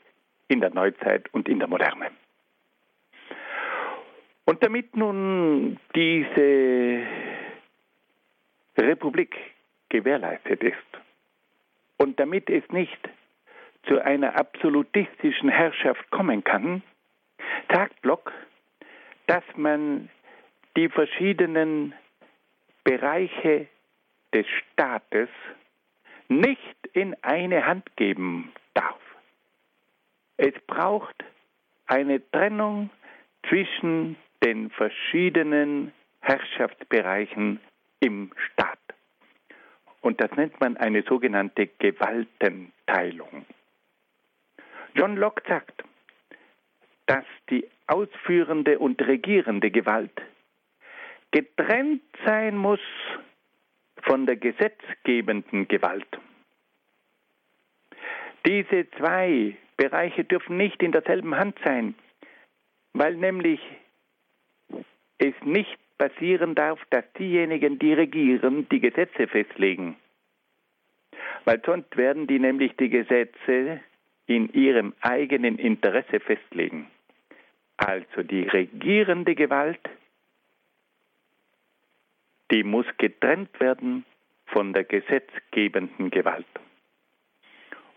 in 0.49 0.61
der 0.61 0.71
Neuzeit 0.71 1.33
und 1.33 1.49
in 1.49 1.59
der 1.59 1.69
Moderne. 1.69 2.11
Und 4.45 4.63
damit 4.63 4.97
nun 4.97 5.79
diese 5.95 7.03
Republik 8.79 9.37
gewährleistet 9.89 10.63
ist 10.63 10.77
und 11.97 12.21
damit 12.21 12.49
es 12.49 12.63
nicht 12.71 13.09
zu 13.87 14.01
einer 14.01 14.39
absolutistischen 14.39 15.49
Herrschaft 15.49 16.11
kommen 16.11 16.45
kann, 16.45 16.83
sagt 17.73 18.01
Block, 18.03 18.33
dass 19.27 19.45
man 19.57 20.09
die 20.77 20.89
verschiedenen 20.89 21.95
Bereiche 22.85 23.67
des 24.33 24.47
Staates 24.47 25.29
nicht 26.29 26.87
in 26.93 27.17
eine 27.23 27.67
Hand 27.67 27.85
geben 27.97 28.53
darf. 28.75 29.01
Es 30.37 30.55
braucht 30.67 31.25
eine 31.87 32.21
Trennung 32.31 32.91
zwischen 33.49 34.17
den 34.45 34.71
verschiedenen 34.71 35.93
Herrschaftsbereichen 36.21 37.61
im 38.01 38.33
Staat. 38.37 38.79
Und 40.01 40.21
das 40.21 40.31
nennt 40.33 40.61
man 40.61 40.77
eine 40.77 41.03
sogenannte 41.03 41.67
Gewaltenteilung. 41.67 43.47
John 44.95 45.17
Locke 45.17 45.43
sagt, 45.49 45.85
dass 47.07 47.25
die 47.51 47.67
ausführende 47.87 48.79
und 48.79 49.01
regierende 49.03 49.71
Gewalt 49.71 50.21
getrennt 51.31 52.03
sein 52.25 52.57
muss 52.57 52.81
von 54.07 54.27
der 54.27 54.37
gesetzgebenden 54.37 55.69
Gewalt. 55.69 56.07
Diese 58.47 58.89
zwei 58.97 59.57
Bereiche 59.77 60.25
dürfen 60.25 60.57
nicht 60.57 60.83
in 60.83 60.93
derselben 60.93 61.37
Hand 61.37 61.59
sein, 61.65 61.95
weil 62.93 63.17
nämlich 63.17 63.61
es 65.19 65.35
nicht 65.45 65.77
passieren 65.99 66.55
darf, 66.55 66.81
dass 66.91 67.05
diejenigen, 67.19 67.79
die 67.79 67.93
regieren, 67.93 68.69
die 68.69 68.81
Gesetze 68.81 69.27
festlegen. 69.27 69.97
Weil 71.45 71.61
sonst 71.65 71.97
werden 71.97 72.27
die 72.27 72.39
nämlich 72.39 72.77
die 72.77 72.91
Gesetze 72.91 73.81
in 74.27 74.53
ihrem 74.53 74.95
eigenen 75.01 75.59
Interesse 75.59 76.21
festlegen. 76.21 76.89
Also 77.77 78.23
die 78.23 78.43
regierende 78.43 79.35
Gewalt, 79.35 79.81
die 82.51 82.63
muss 82.63 82.87
getrennt 82.99 83.59
werden 83.61 84.05
von 84.47 84.73
der 84.73 84.85
gesetzgebenden 84.85 86.11
Gewalt. 86.11 86.47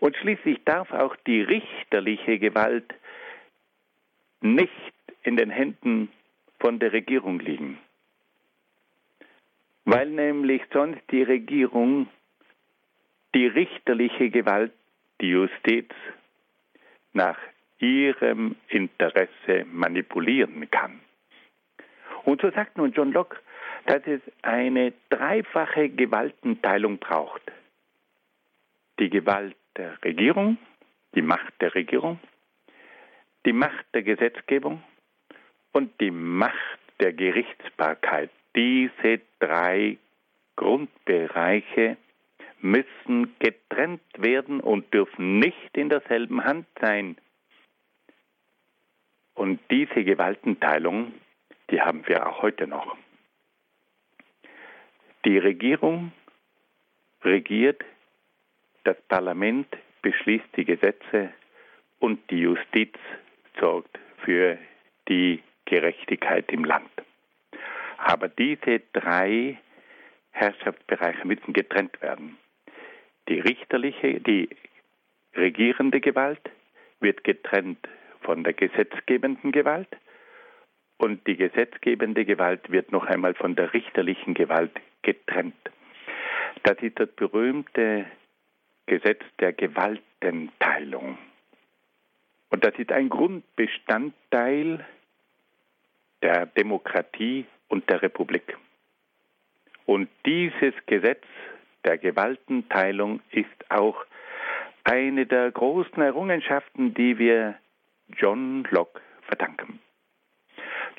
Und 0.00 0.16
schließlich 0.16 0.64
darf 0.64 0.90
auch 0.92 1.14
die 1.26 1.42
richterliche 1.42 2.38
Gewalt 2.38 2.94
nicht 4.40 4.72
in 5.22 5.36
den 5.36 5.50
Händen 5.50 6.10
von 6.58 6.78
der 6.78 6.92
Regierung 6.92 7.38
liegen. 7.40 7.78
Weil 9.84 10.08
nämlich 10.10 10.62
sonst 10.72 11.00
die 11.10 11.22
Regierung 11.22 12.08
die 13.34 13.46
richterliche 13.46 14.30
Gewalt, 14.30 14.72
die 15.20 15.28
Justiz, 15.28 15.90
nach 17.12 17.38
ihrem 17.78 18.56
Interesse 18.68 19.64
manipulieren 19.70 20.70
kann. 20.70 21.00
Und 22.24 22.40
so 22.40 22.50
sagt 22.50 22.76
nun 22.76 22.92
John 22.92 23.12
Locke, 23.12 23.38
dass 23.86 24.06
es 24.06 24.20
eine 24.42 24.92
dreifache 25.08 25.88
Gewaltenteilung 25.88 26.98
braucht. 26.98 27.42
Die 28.98 29.10
Gewalt 29.10 29.56
der 29.76 30.02
Regierung, 30.04 30.58
die 31.14 31.22
Macht 31.22 31.52
der 31.60 31.74
Regierung, 31.74 32.18
die 33.46 33.52
Macht 33.52 33.86
der 33.94 34.02
Gesetzgebung 34.02 34.82
und 35.72 35.98
die 36.00 36.10
Macht 36.10 36.78
der 37.00 37.12
Gerichtsbarkeit. 37.12 38.30
Diese 38.54 39.20
drei 39.38 39.96
Grundbereiche 40.56 41.96
müssen 42.60 43.34
getrennt 43.38 44.02
werden 44.18 44.60
und 44.60 44.92
dürfen 44.92 45.38
nicht 45.38 45.76
in 45.76 45.88
derselben 45.88 46.44
Hand 46.44 46.66
sein. 46.80 47.16
Und 49.34 49.58
diese 49.70 50.04
Gewaltenteilung, 50.04 51.14
die 51.70 51.80
haben 51.80 52.06
wir 52.06 52.26
auch 52.26 52.42
heute 52.42 52.66
noch. 52.66 52.96
Die 55.24 55.36
Regierung 55.36 56.12
regiert, 57.22 57.84
das 58.84 58.96
Parlament 59.08 59.68
beschließt 60.00 60.56
die 60.56 60.64
Gesetze 60.64 61.30
und 61.98 62.18
die 62.30 62.40
Justiz 62.40 62.94
sorgt 63.58 63.98
für 64.24 64.56
die 65.08 65.42
Gerechtigkeit 65.66 66.50
im 66.50 66.64
Land. 66.64 66.90
Aber 67.98 68.28
diese 68.28 68.80
drei 68.94 69.58
Herrschaftsbereiche 70.30 71.26
müssen 71.26 71.52
getrennt 71.52 72.00
werden. 72.00 72.38
Die 73.28 73.40
richterliche, 73.40 74.20
die 74.20 74.48
regierende 75.36 76.00
Gewalt 76.00 76.50
wird 77.00 77.24
getrennt 77.24 77.86
von 78.22 78.42
der 78.42 78.54
gesetzgebenden 78.54 79.52
Gewalt 79.52 79.88
und 80.96 81.26
die 81.26 81.36
gesetzgebende 81.36 82.24
Gewalt 82.24 82.70
wird 82.70 82.90
noch 82.90 83.04
einmal 83.04 83.34
von 83.34 83.54
der 83.54 83.74
richterlichen 83.74 84.32
Gewalt 84.32 84.72
getrennt. 85.02 85.54
Das 86.62 86.78
ist 86.80 86.98
das 86.98 87.08
berühmte 87.10 88.06
Gesetz 88.86 89.22
der 89.38 89.52
Gewaltenteilung. 89.52 91.18
Und 92.50 92.64
das 92.64 92.74
ist 92.78 92.92
ein 92.92 93.08
Grundbestandteil 93.08 94.84
der 96.22 96.46
Demokratie 96.46 97.46
und 97.68 97.88
der 97.88 98.02
Republik. 98.02 98.56
Und 99.86 100.08
dieses 100.26 100.74
Gesetz 100.86 101.24
der 101.84 101.98
Gewaltenteilung 101.98 103.20
ist 103.30 103.70
auch 103.70 104.04
eine 104.84 105.26
der 105.26 105.50
großen 105.50 106.02
Errungenschaften, 106.02 106.94
die 106.94 107.18
wir 107.18 107.56
John 108.08 108.66
Locke 108.70 109.00
verdanken. 109.22 109.80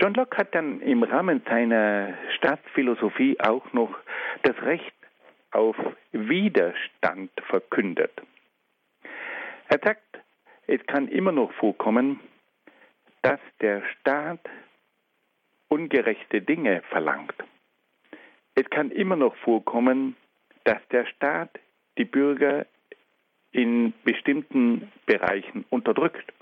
John 0.02 0.16
Locke 0.16 0.36
hat 0.38 0.56
dann 0.56 0.82
im 0.82 1.04
Rahmen 1.04 1.44
seiner 1.48 2.16
Staatsphilosophie 2.36 3.40
auch 3.40 3.72
noch 3.72 3.96
das 4.42 4.60
Recht 4.64 4.96
auf 5.52 5.76
Widerstand 6.12 7.30
verkündet. 7.48 8.12
Er 9.70 9.78
sagt, 9.78 10.02
es 10.66 10.84
kann 10.88 11.08
immer 11.08 11.32
noch 11.32 11.52
vorkommen, 11.54 12.20
dass 13.22 13.40
der 13.60 13.84
Staat 13.92 14.40
ungerechte 15.68 16.42
Dinge 16.42 16.82
verlangt. 16.90 17.36
Es 18.56 18.68
kann 18.72 18.90
immer 18.90 19.16
noch 19.16 19.36
vorkommen, 19.36 20.16
dass 20.64 20.80
der 20.88 21.06
Staat 21.06 21.60
die 22.00 22.06
Bürger 22.06 22.66
in 23.52 23.94
bestimmten 24.04 24.92
Bereichen 25.06 25.64
unterdrückt. 25.70 26.34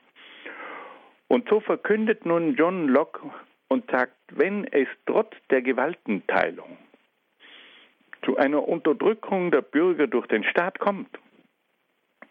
Und 1.28 1.50
so 1.50 1.60
verkündet 1.60 2.26
nun 2.26 2.56
John 2.56 2.88
Locke 2.88 3.30
und 3.70 3.90
sagt, 3.90 4.18
wenn 4.32 4.66
es 4.66 4.88
trotz 5.06 5.34
der 5.50 5.62
Gewaltenteilung 5.62 6.78
zu 8.26 8.36
einer 8.38 8.68
Unterdrückung 8.68 9.52
der 9.52 9.62
Bürger 9.62 10.08
durch 10.08 10.28
den 10.28 10.44
Staat 10.44 10.80
kommt, 10.80 11.18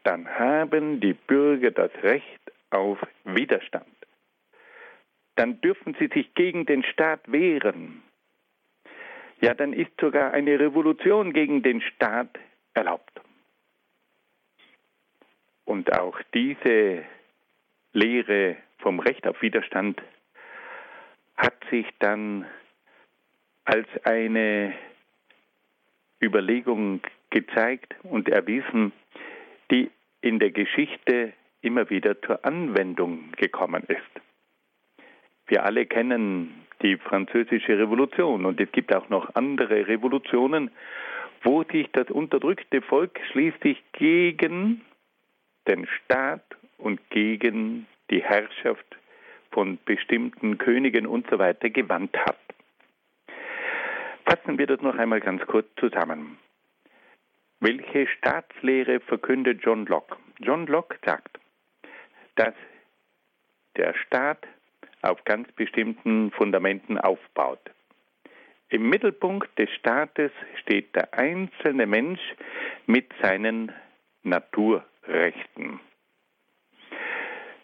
dann 0.05 0.29
haben 0.29 1.01
die 1.01 1.15
Bürger 1.15 1.71
das 1.71 1.91
Recht 2.03 2.41
auf 2.71 2.99
Widerstand. 3.25 3.87
Dann 5.37 5.61
dürfen 5.61 5.97
sie 5.99 6.09
sich 6.09 6.35
gegen 6.35 6.67
den 6.67 6.83
Staat 6.83 7.21
wehren. 7.31 8.03
Ja, 9.41 9.55
dann 9.55 9.73
ist 9.73 9.93
sogar 10.01 10.33
eine 10.33 10.59
Revolution 10.59 11.33
gegen 11.33 11.63
den 11.63 11.81
Staat 11.81 12.39
erlaubt. 12.75 13.21
Und 15.65 15.93
auch 15.93 16.19
diese 16.35 17.05
Lehre 17.93 18.57
vom 18.79 19.01
Recht 19.01 19.27
auf 19.27 19.41
Widerstand 19.43 20.03
hat 21.39 21.55
sich 21.71 21.87
dann 22.01 22.45
als 23.65 23.87
eine 24.05 24.75
Überlegung 26.21 27.01
gezeigt 27.31 27.95
und 28.03 28.29
erwiesen, 28.29 28.93
die 29.71 29.91
in 30.21 30.39
der 30.41 30.51
Geschichte 30.51 31.33
immer 31.63 31.89
wieder 31.91 32.21
zur 32.23 32.45
Anwendung 32.45 33.33
gekommen 33.37 33.85
ist. 33.85 34.23
Wir 35.47 35.65
alle 35.65 35.87
kennen 35.87 36.67
die 36.83 36.97
französische 36.97 37.79
Revolution 37.79 38.45
und 38.45 38.61
es 38.61 38.71
gibt 38.73 38.95
auch 38.95 39.09
noch 39.09 39.35
andere 39.35 39.87
Revolutionen, 39.87 40.71
wo 41.43 41.63
sich 41.65 41.89
das 41.93 42.11
unterdrückte 42.11 42.83
Volk 42.83 43.21
schließlich 43.31 43.83
gegen 43.93 44.83
den 45.67 45.87
Staat 45.87 46.45
und 46.79 47.01
gegen 47.11 47.87
die 48.11 48.23
Herrschaft 48.23 48.98
von 49.51 49.79
bestimmten 49.85 50.59
Königen 50.59 51.07
und 51.07 51.29
so 51.31 51.39
weiter 51.39 51.71
gewandt 51.71 52.17
hat. 52.19 52.39
Fassen 54.27 54.59
wir 54.59 54.67
das 54.67 54.81
noch 54.83 54.97
einmal 54.97 55.21
ganz 55.21 55.45
kurz 55.47 55.67
zusammen. 55.77 56.39
Welche 57.61 58.07
Staatslehre 58.07 59.01
verkündet 59.01 59.61
John 59.65 59.87
Locke? 59.87 60.17
John 60.39 60.67
Locke 60.67 60.99
sagt, 61.05 61.39
dass 62.37 62.55
der 63.77 63.95
Staat 63.95 64.47
auf 65.03 65.25
ganz 65.25 65.51
bestimmten 65.53 66.31
Fundamenten 66.31 66.99
aufbaut. 66.99 67.61
Im 68.69 68.91
Mittelpunkt 68.91 69.59
des 69.59 69.71
Staates 69.71 70.31
steht 70.61 70.95
der 70.95 71.15
einzelne 71.15 71.87
Mensch 71.87 72.21
mit 72.87 73.11
seinen 73.23 73.73
Naturrechten. 74.25 75.81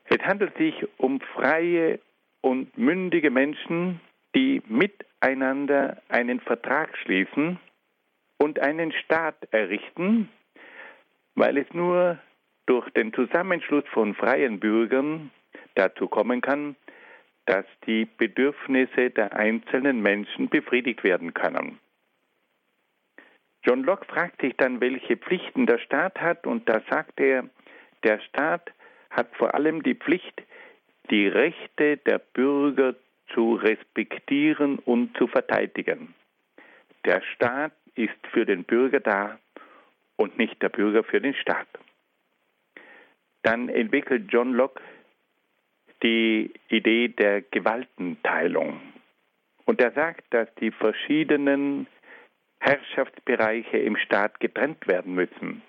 Es 0.05 0.19
handelt 0.19 0.57
sich 0.57 0.75
um 0.99 1.21
freie 1.21 1.99
und 2.41 2.77
mündige 2.77 3.31
Menschen, 3.31 4.01
die 4.35 4.63
miteinander 4.67 6.03
einen 6.09 6.41
Vertrag 6.41 6.97
schließen 6.99 7.59
und 8.39 8.61
einen 8.61 8.93
Staat 8.93 9.37
errichten, 9.53 10.29
weil 11.35 11.57
es 11.57 11.73
nur 11.73 12.19
durch 12.67 12.89
den 12.91 13.13
Zusammenschluss 13.13 13.85
von 13.93 14.15
freien 14.15 14.61
Bürgern 14.61 15.31
dazu 15.75 16.09
kommen 16.09 16.41
kann, 16.41 16.77
dass 17.47 17.67
die 17.87 18.07
Bedürfnisse 18.07 19.11
der 19.11 19.35
einzelnen 19.35 20.01
Menschen 20.03 20.49
befriedigt 20.49 21.05
werden 21.05 21.35
können. 21.35 21.79
John 23.65 23.83
Locke 23.83 24.05
fragt 24.07 24.41
sich 24.41 24.55
dann, 24.57 24.81
welche 24.81 25.17
Pflichten 25.17 25.67
der 25.67 25.79
Staat 25.79 26.21
hat, 26.21 26.47
und 26.47 26.69
da 26.69 26.83
sagt 26.91 27.19
er, 27.19 27.49
der 28.03 28.21
Staat 28.21 28.71
hat 29.15 29.35
vor 29.37 29.55
allem 29.55 29.83
die 29.83 29.95
Pflicht, 29.95 30.43
die 31.11 31.29
Rechte 31.29 31.97
der 31.99 32.19
Bürger 32.19 32.95
zu 33.33 33.55
respektieren 33.55 34.79
und 34.79 35.17
zu 35.17 35.27
verteidigen. 35.27 36.15
Der 37.05 37.23
Staat 37.35 37.73
ist 37.95 38.27
für 38.33 38.45
den 38.45 38.65
Bürger 38.65 39.01
da 39.01 39.39
und 40.17 40.39
nicht 40.39 40.61
der 40.63 40.69
Bürger 40.69 41.05
für 41.05 41.21
den 41.21 41.35
Staat. 41.35 41.69
Dann 43.43 43.69
entwickelt 43.69 44.33
John 44.33 44.55
Locke 44.55 44.83
die 46.03 46.53
Idee 46.69 47.09
der 47.09 47.43
Gewaltenteilung. 47.43 48.81
Und 49.65 49.81
er 49.81 49.93
sagt, 49.93 50.25
dass 50.31 50.53
die 50.57 50.71
verschiedenen 50.71 51.87
Herrschaftsbereiche 52.61 53.79
im 53.79 53.97
Staat 53.97 54.41
getrennt 54.41 54.87
werden 54.87 55.15
müssen. 55.15 55.63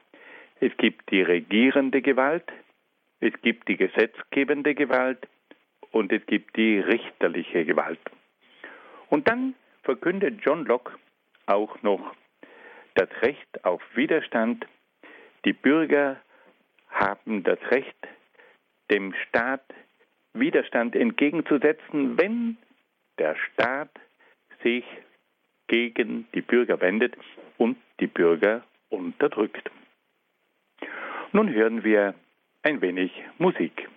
Es 0.60 0.76
gibt 0.78 1.10
die 1.12 1.22
regierende 1.22 2.02
Gewalt, 2.02 2.46
es 3.26 3.34
gibt 3.42 3.68
die 3.68 3.78
gesetzgebende 3.78 4.76
Gewalt 4.76 5.28
und 5.92 6.12
es 6.12 6.24
gibt 6.28 6.56
die 6.58 6.80
richterliche 6.80 7.66
Gewalt. 7.66 8.00
Und 9.10 9.28
dann 9.28 9.56
verkündet 9.84 10.42
John 10.44 10.66
Locke 10.66 10.94
auch 11.48 11.82
noch 11.82 12.14
das 12.94 13.10
Recht 13.22 13.66
auf 13.66 13.82
Widerstand. 13.96 14.66
Die 15.44 15.54
Bürger 15.54 16.22
haben 16.90 17.44
das 17.44 17.60
Recht, 17.72 17.98
dem 18.92 19.14
Staat 19.28 19.64
Widerstand 20.34 20.96
entgegenzusetzen, 20.96 22.18
wenn 22.18 22.58
der 23.18 23.36
Staat 23.36 23.90
sich 24.64 24.86
gegen 25.68 26.28
die 26.34 26.42
Bürger 26.42 26.80
wendet 26.80 27.16
und 27.58 27.78
die 28.00 28.08
Bürger 28.08 28.64
unterdrückt. 28.90 29.72
Nun 31.32 31.52
hören 31.52 31.84
wir 31.84 32.14
ein 32.66 32.82
wenig 32.82 33.12
Musik. 33.38 33.88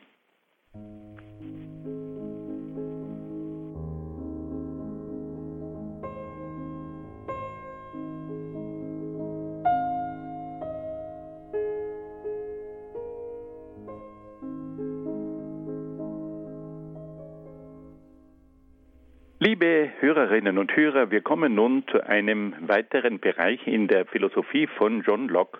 Liebe 19.40 19.90
Hörerinnen 20.00 20.59
und 20.59 20.76
Hörer, 20.76 21.11
wir 21.11 21.22
kommen 21.22 21.54
nun 21.54 21.87
zu 21.90 22.07
einem 22.07 22.54
weiteren 22.61 23.18
Bereich 23.18 23.66
in 23.66 23.88
der 23.88 24.04
Philosophie 24.04 24.66
von 24.66 25.02
John 25.02 25.28
Locke. 25.28 25.59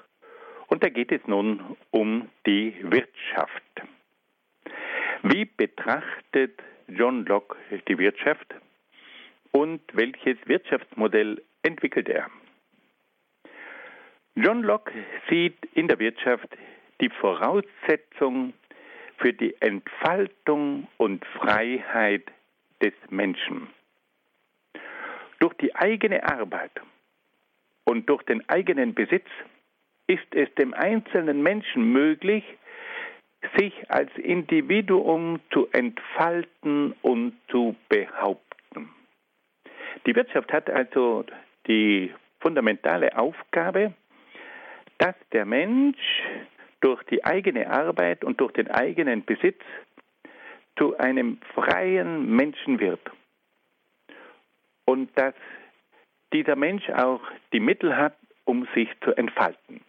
Und 0.79 0.85
da 0.85 0.91
geht 0.91 1.11
es 1.11 1.27
nun 1.27 1.77
um 1.91 2.29
die 2.47 2.73
Wirtschaft. 2.83 3.65
Wie 5.25 5.45
betrachtet 5.45 6.63
John 6.87 7.27
Locke 7.27 7.57
die 7.89 7.99
Wirtschaft 7.99 8.55
und 9.51 9.81
welches 9.93 10.37
Wirtschaftsmodell 10.47 11.43
entwickelt 11.65 12.09
er? 12.09 12.31
John 14.37 14.63
Locke 14.63 14.93
sieht 15.29 15.59
in 15.75 15.89
der 15.89 15.99
Wirtschaft 15.99 16.47
die 17.01 17.11
Voraussetzung 17.11 18.53
für 19.17 19.33
die 19.33 19.61
Entfaltung 19.61 20.87
und 20.97 21.25
Freiheit 21.25 22.31
des 22.81 22.95
Menschen. 23.11 23.67
Durch 25.41 25.55
die 25.55 25.75
eigene 25.75 26.23
Arbeit 26.23 26.71
und 27.83 28.09
durch 28.09 28.23
den 28.23 28.49
eigenen 28.49 28.95
Besitz 28.95 29.27
ist 30.09 30.35
es 30.35 30.53
dem 30.57 30.75
einzelnen 30.75 31.43
Menschen 31.43 31.93
möglich, 31.93 32.43
sich 33.57 33.73
als 33.89 34.11
Individuum 34.17 35.41
zu 35.53 35.69
entfalten 35.71 36.95
und 37.03 37.35
zu 37.49 37.77
behaupten. 37.89 38.91
Die 40.07 40.17
Wirtschaft 40.17 40.53
hat 40.53 40.69
also 40.69 41.25
die 41.69 42.13
fundamentale 42.41 43.17
Aufgabe, 43.17 43.95
dass 44.99 45.15
der 45.33 45.45
Mensch 45.45 45.99
durch 46.81 47.03
die 47.05 47.25
eigene 47.25 47.71
Arbeit 47.71 48.25
und 48.25 48.41
durch 48.41 48.53
den 48.53 48.71
eigenen 48.71 49.25
Besitz 49.25 49.61
zu 50.77 50.97
einem 50.99 51.39
freien 51.55 52.35
Menschen 52.35 52.81
wird 52.81 53.01
und 54.85 55.11
dass 55.19 55.35
dieser 56.33 56.57
Mensch 56.57 56.89
auch 56.91 57.21
die 57.53 57.61
Mittel 57.61 57.97
hat, 57.97 58.17
um 58.45 58.67
sich 58.75 58.89
zu 59.03 59.13
entfalten. 59.17 59.81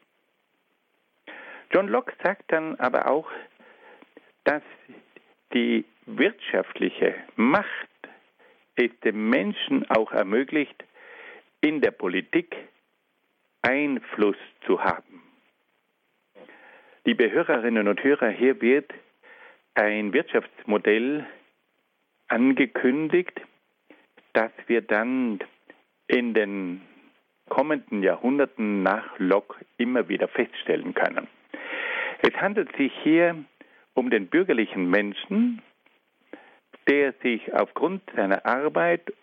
John 1.71 1.87
Locke 1.87 2.13
sagt 2.23 2.51
dann 2.51 2.75
aber 2.79 3.07
auch, 3.07 3.29
dass 4.43 4.63
die 5.53 5.85
wirtschaftliche 6.05 7.15
Macht 7.35 7.87
es 8.75 8.91
dem 9.03 9.29
Menschen 9.29 9.89
auch 9.89 10.11
ermöglicht, 10.11 10.83
in 11.61 11.81
der 11.81 11.91
Politik 11.91 12.55
Einfluss 13.61 14.37
zu 14.65 14.81
haben. 14.81 15.21
Liebe 17.03 17.29
Hörerinnen 17.29 17.87
und 17.87 18.03
Hörer, 18.03 18.29
hier 18.29 18.61
wird 18.61 18.91
ein 19.75 20.13
Wirtschaftsmodell 20.13 21.27
angekündigt, 22.29 23.39
dass 24.33 24.51
wir 24.67 24.81
dann 24.81 25.39
in 26.07 26.33
den 26.33 26.81
kommenden 27.49 28.03
Jahrhunderten 28.03 28.83
nach 28.83 29.17
Locke 29.17 29.65
immer 29.77 30.07
wieder 30.07 30.27
feststellen 30.27 30.93
können. 30.93 31.27
Es 32.21 32.33
handelt 32.35 32.75
sich 32.75 32.91
hier 33.03 33.35
um 33.93 34.09
den 34.09 34.27
bürgerlichen 34.27 34.89
Menschen, 34.89 35.61
der 36.87 37.13
sich 37.21 37.53
aufgrund 37.53 38.01
seiner 38.15 38.45
Arbeit 38.45 39.13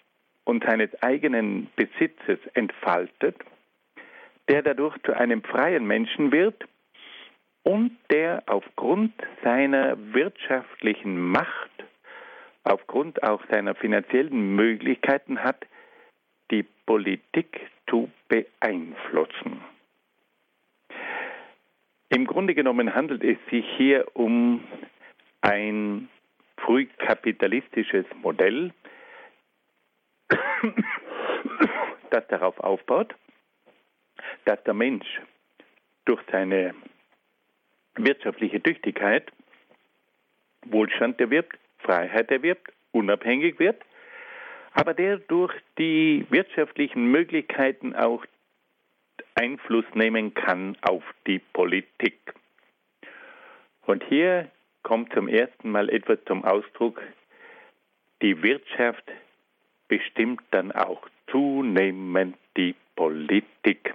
und 0.45 0.65
seines 0.65 0.91
eigenen 1.03 1.69
Besitzes 1.77 2.39
entfaltet, 2.55 3.37
der 4.49 4.63
dadurch 4.63 4.97
zu 5.03 5.13
einem 5.13 5.43
freien 5.43 5.87
Menschen 5.87 6.33
wird 6.33 6.65
und 7.65 7.97
der 8.11 8.45
aufgrund 8.47 9.13
seiner 9.43 9.97
wirtschaftlichen 10.15 11.19
Macht 11.19 11.71
aufgrund 12.63 13.23
auch 13.23 13.43
seiner 13.51 13.75
finanziellen 13.75 14.55
Möglichkeiten 14.55 15.43
hat, 15.43 15.67
die 16.51 16.65
Politik 16.85 17.61
zu 17.89 18.11
beeinflussen. 18.29 19.61
Im 22.17 22.27
Grunde 22.27 22.55
genommen 22.55 22.95
handelt 22.95 23.23
es 23.23 23.37
sich 23.51 23.67
hier 23.77 24.07
um 24.15 24.65
ein 25.43 26.09
frühkapitalistisches 26.57 28.07
Modell, 28.23 28.73
das 32.11 32.27
darauf 32.29 32.59
aufbaut, 32.59 33.15
dass 34.47 34.65
der 34.65 34.73
Mensch 34.73 35.21
durch 36.07 36.23
seine 36.33 36.75
wirtschaftliche 37.97 38.63
Tüchtigkeit 38.63 39.31
Wohlstand 40.65 41.21
erwirbt, 41.21 41.59
Freiheit 41.81 42.31
erwirbt, 42.31 42.73
unabhängig 42.93 43.59
wird, 43.59 43.83
aber 44.73 44.95
der 44.95 45.19
durch 45.19 45.53
die 45.77 46.25
wirtschaftlichen 46.31 47.11
Möglichkeiten 47.11 47.95
auch 47.95 48.25
Einfluss 49.37 49.85
nehmen 49.95 50.35
kann 50.35 50.77
auf 50.83 51.05
die 51.27 51.39
Politik. 51.39 52.35
Und 53.83 54.03
hier 54.05 54.51
kommt 54.83 55.13
zum 55.13 55.29
ersten 55.29 55.71
Mal 55.71 55.89
etwas 55.91 56.19
zum 56.27 56.45
Ausdruck, 56.45 57.01
die 58.23 58.43
Wirtschaft 58.43 59.05
bestimmt 59.89 60.43
dann 60.51 60.73
auch 60.73 61.07
zunehmend 61.31 62.37
die 62.57 62.75
Politik. 62.97 63.95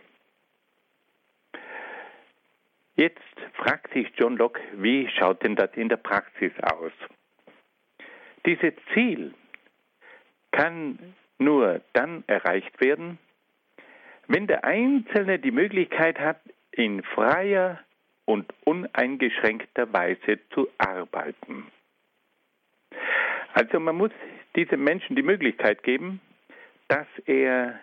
Jetzt 2.96 3.20
fragt 3.54 3.92
sich 3.94 4.08
John 4.18 4.38
Locke, 4.38 4.62
wie 4.74 5.10
schaut 5.10 5.44
denn 5.44 5.56
das 5.56 5.72
in 5.76 5.90
der 5.90 5.98
Praxis 5.98 6.52
aus? 6.62 6.92
Dieses 8.46 8.74
Ziel 8.94 9.34
kann 10.52 11.16
nur 11.40 11.82
dann 11.94 12.24
erreicht 12.28 12.80
werden, 12.80 13.18
wenn 14.32 14.48
der 14.48 14.64
Einzelne 14.64 15.40
die 15.40 15.52
Möglichkeit 15.52 16.18
hat, 16.20 16.40
in 16.72 17.04
freier 17.04 17.80
und 18.24 18.54
uneingeschränkter 18.64 19.92
Weise 19.92 20.40
zu 20.54 20.70
arbeiten. 20.78 21.68
Also 23.54 23.80
man 23.82 23.98
muss 23.98 24.12
diesem 24.56 24.86
Menschen 24.86 25.18
die 25.18 25.22
Möglichkeit 25.22 25.84
geben, 25.84 26.22
dass 26.88 27.08
er 27.26 27.78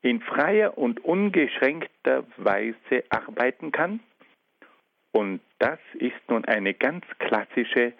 in 0.00 0.22
freier 0.22 0.78
und 0.78 1.04
ungeschränkter 1.04 2.24
Weise 2.38 3.04
arbeiten 3.10 3.70
kann. 3.70 4.00
Und 5.12 5.40
das 5.58 5.78
ist 5.94 6.16
nun 6.28 6.46
eine 6.46 6.72
ganz 6.72 7.04
klassische 7.18 7.92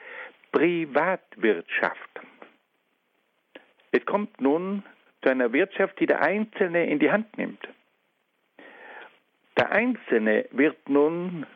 Privatwirtschaft. 0.52 2.20
Es 3.90 4.04
kommt 4.06 4.40
nun 4.40 4.82
zu 5.22 5.30
einer 5.30 5.52
Wirtschaft, 5.52 5.98
die 6.00 6.06
der 6.06 6.20
Einzelne 6.22 6.86
in 6.86 6.98
die 6.98 7.10
Hand 7.10 7.36
nimmt. 7.36 7.68
Der 9.56 9.72
Einzelne 9.72 10.46
wird 10.52 10.88
nun 10.88 11.46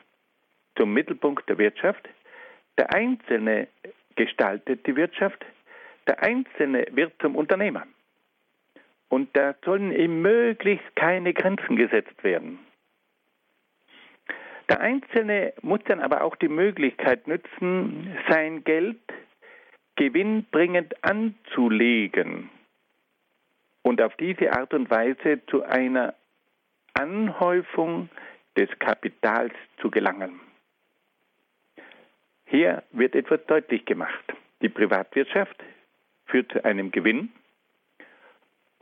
zum 0.76 0.92
Mittelpunkt 0.92 1.48
der 1.48 1.58
Wirtschaft. 1.58 2.08
Der 2.76 2.92
Einzelne 2.92 3.68
gestaltet 4.16 4.86
die 4.86 4.96
Wirtschaft. 4.96 5.44
Der 6.08 6.20
Einzelne 6.22 6.86
wird 6.90 7.12
zum 7.20 7.36
Unternehmer. 7.36 7.86
Und 9.08 9.36
da 9.36 9.54
sollen 9.64 9.92
ihm 9.92 10.22
möglichst 10.22 10.96
keine 10.96 11.32
Grenzen 11.32 11.76
gesetzt 11.76 12.24
werden. 12.24 12.58
Der 14.68 14.80
Einzelne 14.80 15.52
muss 15.62 15.80
dann 15.84 16.00
aber 16.00 16.22
auch 16.22 16.34
die 16.36 16.48
Möglichkeit 16.48 17.28
nützen, 17.28 18.16
sein 18.28 18.64
Geld 18.64 19.00
gewinnbringend 19.96 21.04
anzulegen 21.04 22.48
und 23.82 24.00
auf 24.00 24.16
diese 24.16 24.52
Art 24.52 24.72
und 24.74 24.90
Weise 24.90 25.44
zu 25.46 25.62
einer 25.62 26.14
Anhäufung 26.94 28.08
des 28.56 28.68
Kapitals 28.78 29.54
zu 29.80 29.90
gelangen. 29.90 30.40
Hier 32.46 32.82
wird 32.92 33.14
etwas 33.14 33.44
deutlich 33.46 33.84
gemacht. 33.84 34.24
Die 34.60 34.68
Privatwirtschaft 34.68 35.56
führt 36.26 36.52
zu 36.52 36.64
einem 36.64 36.90
Gewinn 36.90 37.30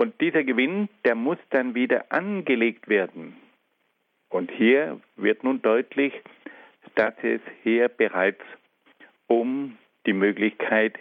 und 0.01 0.19
dieser 0.23 0.45
Gewinn, 0.45 0.89
der 1.05 1.15
muss 1.15 1.37
dann 1.51 1.75
wieder 1.75 2.11
angelegt 2.11 2.89
werden. 2.89 3.37
Und 4.31 4.51
hier 4.51 4.99
wird 5.17 5.45
nun 5.45 5.61
deutlich, 5.61 6.15
dass 6.95 7.13
es 7.23 7.43
hier 7.63 7.91
bereits 7.91 8.41
um 9.27 9.77
die 10.07 10.15
Möglichkeit 10.15 10.99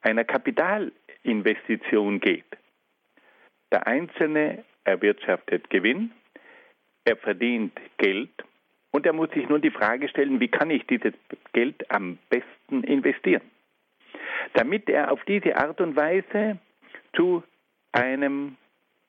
einer 0.00 0.24
Kapitalinvestition 0.24 2.18
geht. 2.18 2.44
Der 3.72 3.86
Einzelne 3.86 4.64
erwirtschaftet 4.84 5.70
Gewinn, 5.70 6.12
er 7.04 7.16
verdient 7.16 7.78
Geld 7.98 8.30
und 8.90 9.06
er 9.06 9.12
muss 9.12 9.30
sich 9.30 9.48
nun 9.48 9.62
die 9.62 9.70
Frage 9.70 10.08
stellen, 10.08 10.40
wie 10.40 10.48
kann 10.48 10.70
ich 10.70 10.86
dieses 10.86 11.14
Geld 11.52 11.90
am 11.90 12.18
besten 12.28 12.82
investieren, 12.84 13.42
damit 14.54 14.88
er 14.88 15.12
auf 15.12 15.22
diese 15.24 15.56
Art 15.56 15.80
und 15.80 15.96
Weise 15.96 16.58
zu 17.14 17.42
einem 17.92 18.56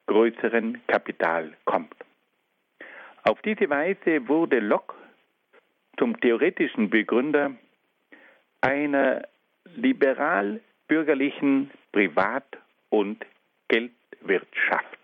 größeren 0.08 0.86
Kapital 0.88 1.54
kommt. 1.66 1.96
Auf 3.24 3.42
diese 3.42 3.70
Weise 3.70 4.28
wurde 4.28 4.60
Locke 4.60 4.96
zum 5.98 6.20
theoretischen 6.20 6.90
Begründer 6.90 7.52
einer 8.62 9.22
liberal-bürgerlichen 9.76 11.70
Privat- 11.92 12.58
und 12.90 13.24
Geldwirtschaft. 14.22 14.98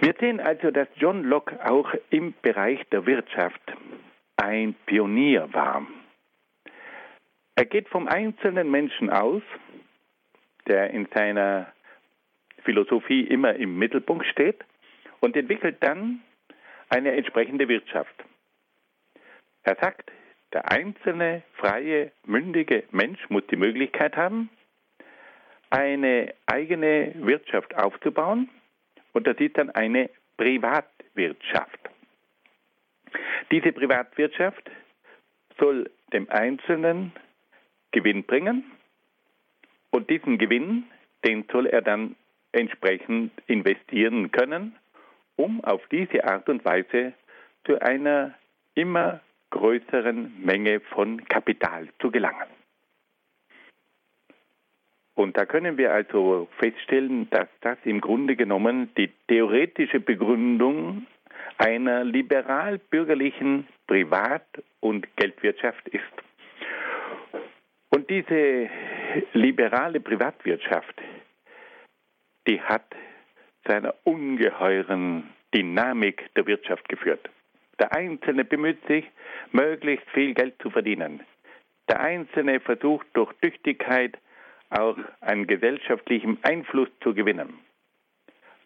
Wir 0.00 0.14
sehen 0.20 0.40
also, 0.40 0.70
dass 0.70 0.88
John 0.96 1.24
Locke 1.24 1.58
auch 1.64 1.92
im 2.10 2.34
Bereich 2.42 2.80
der 2.90 3.06
Wirtschaft 3.06 3.60
ein 4.36 4.74
Pionier 4.86 5.48
war. 5.52 5.86
Er 7.54 7.64
geht 7.64 7.88
vom 7.88 8.06
einzelnen 8.06 8.70
Menschen 8.70 9.08
aus, 9.08 9.42
der 10.66 10.90
in 10.90 11.08
seiner 11.14 11.72
Philosophie 12.64 13.22
immer 13.22 13.54
im 13.54 13.78
Mittelpunkt 13.78 14.26
steht 14.26 14.62
und 15.20 15.36
entwickelt 15.36 15.76
dann 15.80 16.20
eine 16.90 17.12
entsprechende 17.12 17.68
Wirtschaft. 17.68 18.14
Er 19.62 19.76
sagt, 19.76 20.10
der 20.52 20.70
einzelne 20.70 21.42
freie, 21.54 22.12
mündige 22.24 22.84
Mensch 22.90 23.18
muss 23.30 23.46
die 23.46 23.56
Möglichkeit 23.56 24.16
haben, 24.16 24.50
eine 25.76 26.32
eigene 26.46 27.12
Wirtschaft 27.16 27.74
aufzubauen 27.76 28.48
und 29.12 29.26
das 29.26 29.36
ist 29.38 29.58
dann 29.58 29.70
eine 29.70 30.08
Privatwirtschaft. 30.38 31.78
Diese 33.50 33.72
Privatwirtschaft 33.72 34.70
soll 35.58 35.90
dem 36.12 36.28
Einzelnen 36.30 37.12
Gewinn 37.92 38.24
bringen 38.24 38.64
und 39.90 40.08
diesen 40.08 40.38
Gewinn, 40.38 40.84
den 41.24 41.44
soll 41.52 41.66
er 41.66 41.82
dann 41.82 42.16
entsprechend 42.52 43.32
investieren 43.46 44.30
können, 44.32 44.76
um 45.36 45.62
auf 45.62 45.82
diese 45.90 46.24
Art 46.24 46.48
und 46.48 46.64
Weise 46.64 47.12
zu 47.66 47.78
einer 47.80 48.34
immer 48.74 49.20
größeren 49.50 50.42
Menge 50.42 50.80
von 50.80 51.22
Kapital 51.26 51.88
zu 52.00 52.10
gelangen. 52.10 52.55
Und 55.16 55.38
da 55.38 55.46
können 55.46 55.78
wir 55.78 55.92
also 55.92 56.46
feststellen, 56.58 57.28
dass 57.30 57.48
das 57.62 57.78
im 57.84 58.02
Grunde 58.02 58.36
genommen 58.36 58.90
die 58.98 59.10
theoretische 59.28 59.98
Begründung 59.98 61.06
einer 61.56 62.04
liberal-bürgerlichen 62.04 63.66
Privat- 63.86 64.62
und 64.80 65.08
Geldwirtschaft 65.16 65.88
ist. 65.88 66.02
Und 67.88 68.10
diese 68.10 68.68
liberale 69.32 70.00
Privatwirtschaft, 70.00 71.00
die 72.46 72.60
hat 72.60 72.84
zu 73.64 73.72
einer 73.72 73.94
ungeheuren 74.04 75.30
Dynamik 75.54 76.28
der 76.34 76.46
Wirtschaft 76.46 76.86
geführt. 76.90 77.30
Der 77.78 77.94
Einzelne 77.94 78.44
bemüht 78.44 78.86
sich, 78.86 79.06
möglichst 79.50 80.08
viel 80.10 80.34
Geld 80.34 80.60
zu 80.60 80.68
verdienen. 80.68 81.20
Der 81.88 82.00
Einzelne 82.00 82.60
versucht 82.60 83.06
durch 83.14 83.32
Tüchtigkeit 83.40 84.18
auch 84.70 84.96
einen 85.20 85.46
gesellschaftlichen 85.46 86.38
Einfluss 86.42 86.88
zu 87.02 87.14
gewinnen. 87.14 87.58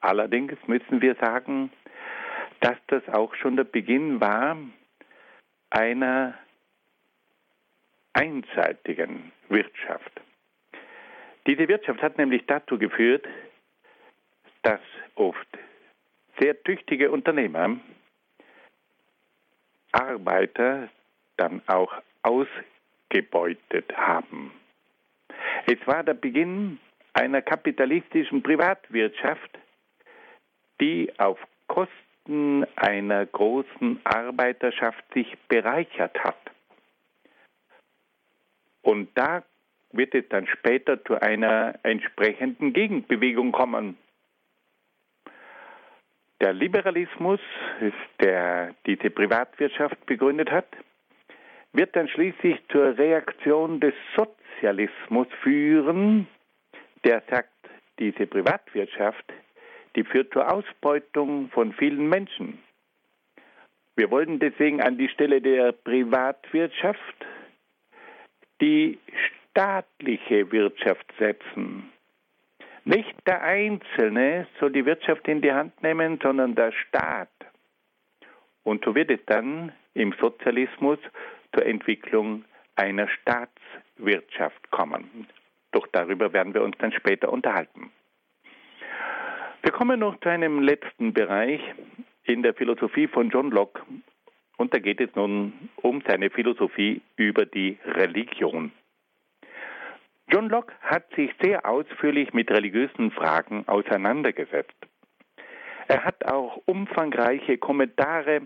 Allerdings 0.01 0.57
müssen 0.67 1.03
wir 1.03 1.15
sagen, 1.17 1.71
dass 2.61 2.77
das 2.89 3.07
auch 3.09 3.35
schon 3.35 3.57
der 3.57 3.65
Beginn 3.65 4.21
war 4.21 4.57
einer 5.71 6.35
einseitigen 8.13 9.33
Wirtschaft. 9.49 10.21
Diese 11.47 11.69
Wirtschaft 11.69 12.03
hat 12.03 12.19
nämlich 12.19 12.45
dazu 12.47 12.79
geführt, 12.79 13.27
dass 14.63 14.81
oft 15.15 15.49
sehr 16.39 16.63
tüchtige 16.63 17.11
Unternehmer 17.11 17.79
Arbeiter 19.93 20.89
dann 21.37 21.63
auch 21.67 21.93
ausgebeutet 22.23 23.97
haben. 23.97 24.53
Es 25.67 25.79
war 25.87 26.03
der 26.03 26.15
Beginn 26.15 26.79
einer 27.13 27.43
kapitalistischen 27.43 28.43
Privatwirtschaft, 28.43 29.59
die 30.81 31.13
auf 31.19 31.39
Kosten 31.67 32.65
einer 32.77 33.27
großen 33.27 34.01
Arbeiterschaft 34.05 35.05
sich 35.13 35.37
bereichert 35.49 36.19
hat. 36.23 36.39
Und 38.83 39.09
da 39.15 39.43
wird 39.93 40.15
es 40.15 40.29
dann 40.29 40.47
später 40.47 41.03
zu 41.05 41.21
einer 41.21 41.79
entsprechenden 41.83 42.73
Gegenbewegung 42.73 43.53
kommen. 43.53 43.99
Der 46.41 46.55
Liberalismus, 46.55 47.41
der 48.21 48.75
diese 48.87 49.11
Privatwirtschaft 49.11 50.07
begründet 50.07 50.51
hat, 50.51 50.69
wird 51.73 51.95
dann 51.95 52.09
schließlich 52.09 52.57
zur 52.69 52.97
Reaktion 52.97 53.81
des 53.81 53.95
Sozialismus 54.17 54.40
führen, 55.43 56.27
der 57.05 57.23
sagt, 57.31 57.49
diese 57.99 58.27
Privatwirtschaft, 58.27 59.25
die 59.97 60.05
führt 60.05 60.33
zur 60.33 60.51
Ausbeutung 60.53 61.51
von 61.51 61.73
vielen 61.73 62.09
Menschen. 62.09 62.59
Wir 63.97 64.11
wollen 64.11 64.39
deswegen 64.39 64.81
an 64.81 64.97
die 64.97 65.09
Stelle 65.09 65.41
der 65.41 65.73
Privatwirtschaft 65.73 67.27
die 68.61 68.99
staatliche 69.51 70.51
Wirtschaft 70.53 71.07
setzen. 71.19 71.93
Nicht 72.85 73.15
der 73.27 73.43
Einzelne 73.43 74.47
soll 74.59 74.73
die 74.73 74.87
Wirtschaft 74.87 75.29
in 75.29 75.43
die 75.43 75.53
Hand 75.53 75.83
nehmen, 75.83 76.19
sondern 76.23 76.55
der 76.55 76.73
Staat. 76.73 77.29
Und 78.63 78.85
so 78.85 78.95
wird 78.95 79.11
es 79.11 79.21
dann 79.27 79.73
im 79.95 80.15
Sozialismus 80.21 80.99
zur 81.53 81.67
Entwicklung 81.67 82.45
einer 82.77 83.09
Staatswirtschaft 83.09 83.90
kommen. 84.71 85.27
Doch 85.73 85.87
darüber 85.93 86.33
werden 86.33 86.55
wir 86.55 86.63
uns 86.63 86.77
dann 86.79 86.93
später 86.93 87.33
unterhalten. 87.33 87.91
Wir 89.63 89.73
kommen 89.73 90.01
noch 90.01 90.19
zu 90.21 90.29
einem 90.29 90.61
letzten 90.61 91.13
Bereich 91.13 91.61
in 92.25 92.43
der 92.43 92.55
Philosophie 92.55 93.07
von 93.07 93.31
John 93.31 93.51
Locke. 93.51 93.83
Und 94.57 94.75
da 94.75 94.79
geht 94.79 95.01
es 95.01 95.15
nun 95.15 95.71
um 95.77 96.03
seine 96.07 96.31
Philosophie 96.31 97.03
über 97.17 97.47
die 97.47 97.79
Religion. 97.85 98.73
John 100.29 100.49
Locke 100.49 100.73
hat 100.81 101.13
sich 101.15 101.31
sehr 101.43 101.67
ausführlich 101.67 102.33
mit 102.33 102.51
religiösen 102.51 103.11
Fragen 103.11 103.67
auseinandergesetzt. 103.67 104.77
Er 105.89 106.05
hat 106.05 106.25
auch 106.27 106.61
umfangreiche 106.67 107.59
Kommentare 107.59 108.43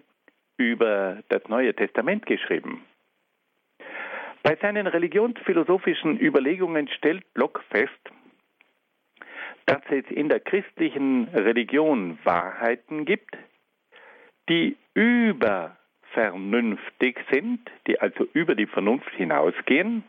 über 0.57 1.23
das 1.29 1.47
Neue 1.49 1.75
Testament 1.75 2.27
geschrieben. 2.27 2.83
Bei 4.45 4.57
seinen 4.61 4.87
religionsphilosophischen 4.87 6.21
Überlegungen 6.21 6.87
stellt 6.89 7.25
Locke 7.35 7.63
fest, 7.71 7.99
dass 9.65 9.81
es 9.89 10.05
in 10.11 10.29
der 10.29 10.41
christlichen 10.41 11.29
Religion 11.29 12.19
Wahrheiten 12.25 13.07
gibt, 13.07 13.39
die 14.51 14.77
übervernünftig 14.93 17.19
sind, 17.33 17.71
die 17.87 17.99
also 17.99 18.27
über 18.35 18.55
die 18.55 18.67
Vernunft 18.67 19.09
hinausgehen 19.15 20.05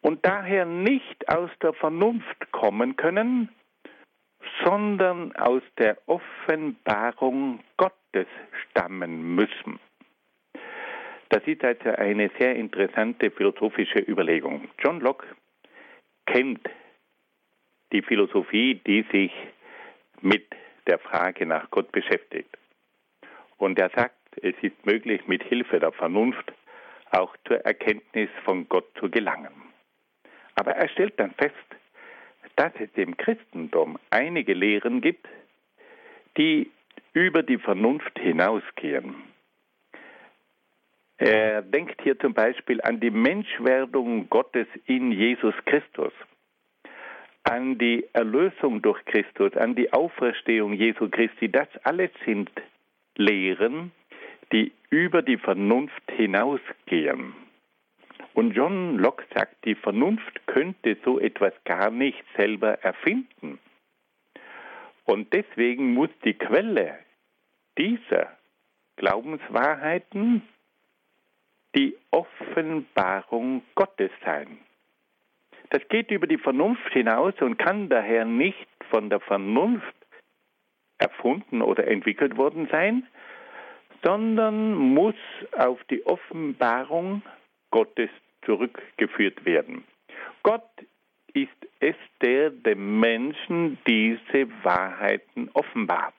und 0.00 0.24
daher 0.24 0.64
nicht 0.64 1.28
aus 1.28 1.50
der 1.60 1.72
Vernunft 1.72 2.52
kommen 2.52 2.94
können, 2.94 3.48
sondern 4.64 5.34
aus 5.34 5.62
der 5.76 5.98
Offenbarung 6.06 7.58
Gottes 7.78 8.28
stammen 8.70 9.34
müssen. 9.34 9.80
Das 11.34 11.42
ist 11.48 11.64
also 11.64 11.90
eine 11.90 12.30
sehr 12.38 12.54
interessante 12.54 13.28
philosophische 13.28 13.98
Überlegung. 13.98 14.68
John 14.78 15.00
Locke 15.00 15.26
kennt 16.26 16.60
die 17.90 18.02
Philosophie, 18.02 18.80
die 18.86 19.04
sich 19.10 19.32
mit 20.20 20.46
der 20.86 21.00
Frage 21.00 21.44
nach 21.44 21.68
Gott 21.72 21.90
beschäftigt. 21.90 22.56
Und 23.56 23.80
er 23.80 23.90
sagt, 23.96 24.14
es 24.42 24.54
ist 24.62 24.86
möglich, 24.86 25.26
mit 25.26 25.42
Hilfe 25.42 25.80
der 25.80 25.90
Vernunft 25.90 26.52
auch 27.10 27.36
zur 27.48 27.56
Erkenntnis 27.64 28.30
von 28.44 28.68
Gott 28.68 28.86
zu 29.00 29.10
gelangen. 29.10 29.54
Aber 30.54 30.76
er 30.76 30.88
stellt 30.88 31.18
dann 31.18 31.32
fest, 31.32 31.56
dass 32.54 32.72
es 32.78 32.90
im 32.94 33.16
Christentum 33.16 33.98
einige 34.10 34.54
Lehren 34.54 35.00
gibt, 35.00 35.26
die 36.36 36.70
über 37.12 37.42
die 37.42 37.58
Vernunft 37.58 38.16
hinausgehen. 38.20 39.33
Er 41.24 41.62
denkt 41.62 42.02
hier 42.02 42.18
zum 42.18 42.34
Beispiel 42.34 42.82
an 42.82 43.00
die 43.00 43.10
Menschwerdung 43.10 44.28
Gottes 44.28 44.66
in 44.84 45.10
Jesus 45.10 45.54
Christus, 45.64 46.12
an 47.44 47.78
die 47.78 48.06
Erlösung 48.12 48.82
durch 48.82 49.02
Christus, 49.06 49.56
an 49.56 49.74
die 49.74 49.90
Auferstehung 49.90 50.74
Jesu 50.74 51.08
Christi. 51.08 51.50
Das 51.50 51.68
alles 51.84 52.10
sind 52.26 52.50
Lehren, 53.16 53.90
die 54.52 54.72
über 54.90 55.22
die 55.22 55.38
Vernunft 55.38 56.02
hinausgehen. 56.10 57.32
Und 58.34 58.50
John 58.50 58.98
Locke 58.98 59.24
sagt, 59.34 59.64
die 59.64 59.76
Vernunft 59.76 60.46
könnte 60.46 60.98
so 61.06 61.18
etwas 61.18 61.54
gar 61.64 61.90
nicht 61.90 62.22
selber 62.36 62.74
erfinden. 62.82 63.58
Und 65.06 65.32
deswegen 65.32 65.94
muss 65.94 66.10
die 66.22 66.34
Quelle 66.34 66.98
dieser 67.78 68.36
Glaubenswahrheiten 68.96 70.42
die 71.74 71.96
Offenbarung 72.10 73.62
Gottes 73.74 74.10
sein. 74.24 74.58
Das 75.70 75.82
geht 75.88 76.10
über 76.10 76.26
die 76.26 76.38
Vernunft 76.38 76.92
hinaus 76.92 77.34
und 77.40 77.58
kann 77.58 77.88
daher 77.88 78.24
nicht 78.24 78.68
von 78.90 79.10
der 79.10 79.20
Vernunft 79.20 79.94
erfunden 80.98 81.62
oder 81.62 81.86
entwickelt 81.88 82.36
worden 82.36 82.68
sein, 82.70 83.06
sondern 84.02 84.74
muss 84.74 85.16
auf 85.56 85.82
die 85.84 86.06
Offenbarung 86.06 87.22
Gottes 87.70 88.10
zurückgeführt 88.44 89.44
werden. 89.44 89.84
Gott 90.42 90.68
ist 91.32 91.48
es, 91.80 91.96
der 92.22 92.50
dem 92.50 93.00
Menschen 93.00 93.78
diese 93.86 94.48
Wahrheiten 94.62 95.50
offenbart. 95.54 96.14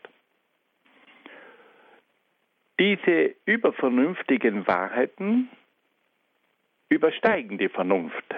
Diese 2.80 3.36
übervernünftigen 3.46 4.68
Wahrheiten 4.68 5.50
übersteigen 6.90 7.58
die 7.58 7.70
Vernunft, 7.70 8.36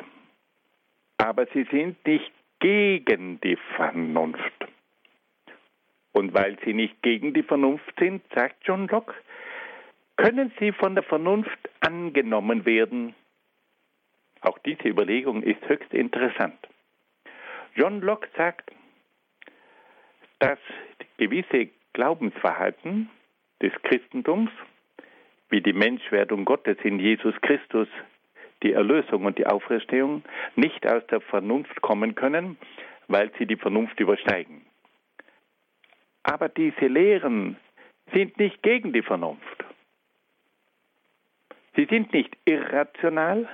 aber 1.18 1.48
sie 1.48 1.64
sind 1.72 2.06
nicht 2.06 2.32
gegen 2.60 3.42
die 3.42 3.58
Vernunft. 3.76 4.68
Und 6.14 6.34
weil 6.34 6.58
sie 6.64 6.74
nicht 6.74 7.02
gegen 7.02 7.34
die 7.34 7.44
Vernunft 7.44 7.94
sind, 8.00 8.24
sagt 8.34 8.58
John 8.64 8.88
Locke, 8.88 9.14
können 10.16 10.52
sie 10.60 10.72
von 10.72 10.96
der 10.96 11.04
Vernunft 11.04 11.70
angenommen 11.82 12.66
werden 12.66 13.14
auch 14.42 14.58
diese 14.60 14.88
Überlegung 14.88 15.44
ist 15.44 15.68
höchst 15.68 15.94
interessant. 15.94 16.58
John 17.76 18.02
Locke 18.02 18.30
sagt, 18.36 18.72
dass 20.40 20.60
gewisse 21.18 21.70
Glaubensverhalten 21.94 23.10
des 23.62 23.74
Christentums, 23.84 24.50
wie 25.50 25.62
die 25.62 25.74
Menschwerdung 25.74 26.46
Gottes 26.46 26.78
in 26.84 27.00
Jesus 27.00 27.36
Christus, 27.42 27.88
die 28.64 28.74
Erlösung 28.74 29.26
und 29.26 29.38
die 29.38 29.48
Auferstehung, 29.48 30.24
nicht 30.56 30.88
aus 30.88 31.06
der 31.08 31.22
Vernunft 31.22 31.82
kommen 31.82 32.16
können, 32.16 32.58
weil 33.08 33.32
sie 33.38 33.46
die 33.46 33.56
Vernunft 33.56 34.00
übersteigen. 34.00 34.66
Aber 36.24 36.50
diese 36.50 36.88
Lehren 36.88 37.58
sind 38.14 38.38
nicht 38.38 38.62
gegen 38.64 38.94
die 38.94 39.02
Vernunft. 39.02 39.66
Sie 41.76 41.86
sind 41.86 42.12
nicht 42.12 42.36
irrational, 42.46 43.48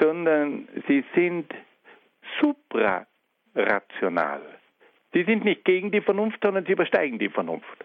sondern 0.00 0.68
sie 0.88 1.04
sind 1.14 1.52
suprarational. 2.40 4.40
Sie 5.12 5.24
sind 5.24 5.44
nicht 5.44 5.64
gegen 5.64 5.90
die 5.90 6.00
Vernunft, 6.00 6.38
sondern 6.42 6.64
sie 6.64 6.72
übersteigen 6.72 7.18
die 7.18 7.28
Vernunft. 7.28 7.84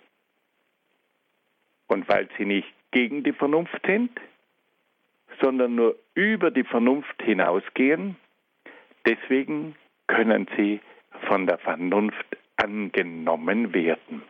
Und 1.94 2.10
weil 2.10 2.28
sie 2.40 2.46
nicht 2.46 2.74
gegen 2.90 3.24
die 3.24 3.34
Vernunft 3.34 3.80
sind, 3.86 4.10
sondern 5.40 5.76
nur 5.76 5.96
über 6.16 6.50
die 6.50 6.64
Vernunft 6.64 7.22
hinausgehen, 7.22 8.16
deswegen 9.06 9.76
können 10.08 10.48
sie 10.58 10.82
von 11.28 11.46
der 11.46 11.60
Vernunft 11.60 12.26
angenommen 12.56 13.76
werden. 13.76 14.24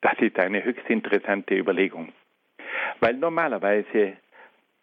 Das 0.00 0.18
ist 0.18 0.36
eine 0.40 0.64
höchst 0.64 0.90
interessante 0.90 1.54
Überlegung, 1.56 2.12
weil 2.98 3.14
normalerweise 3.14 4.16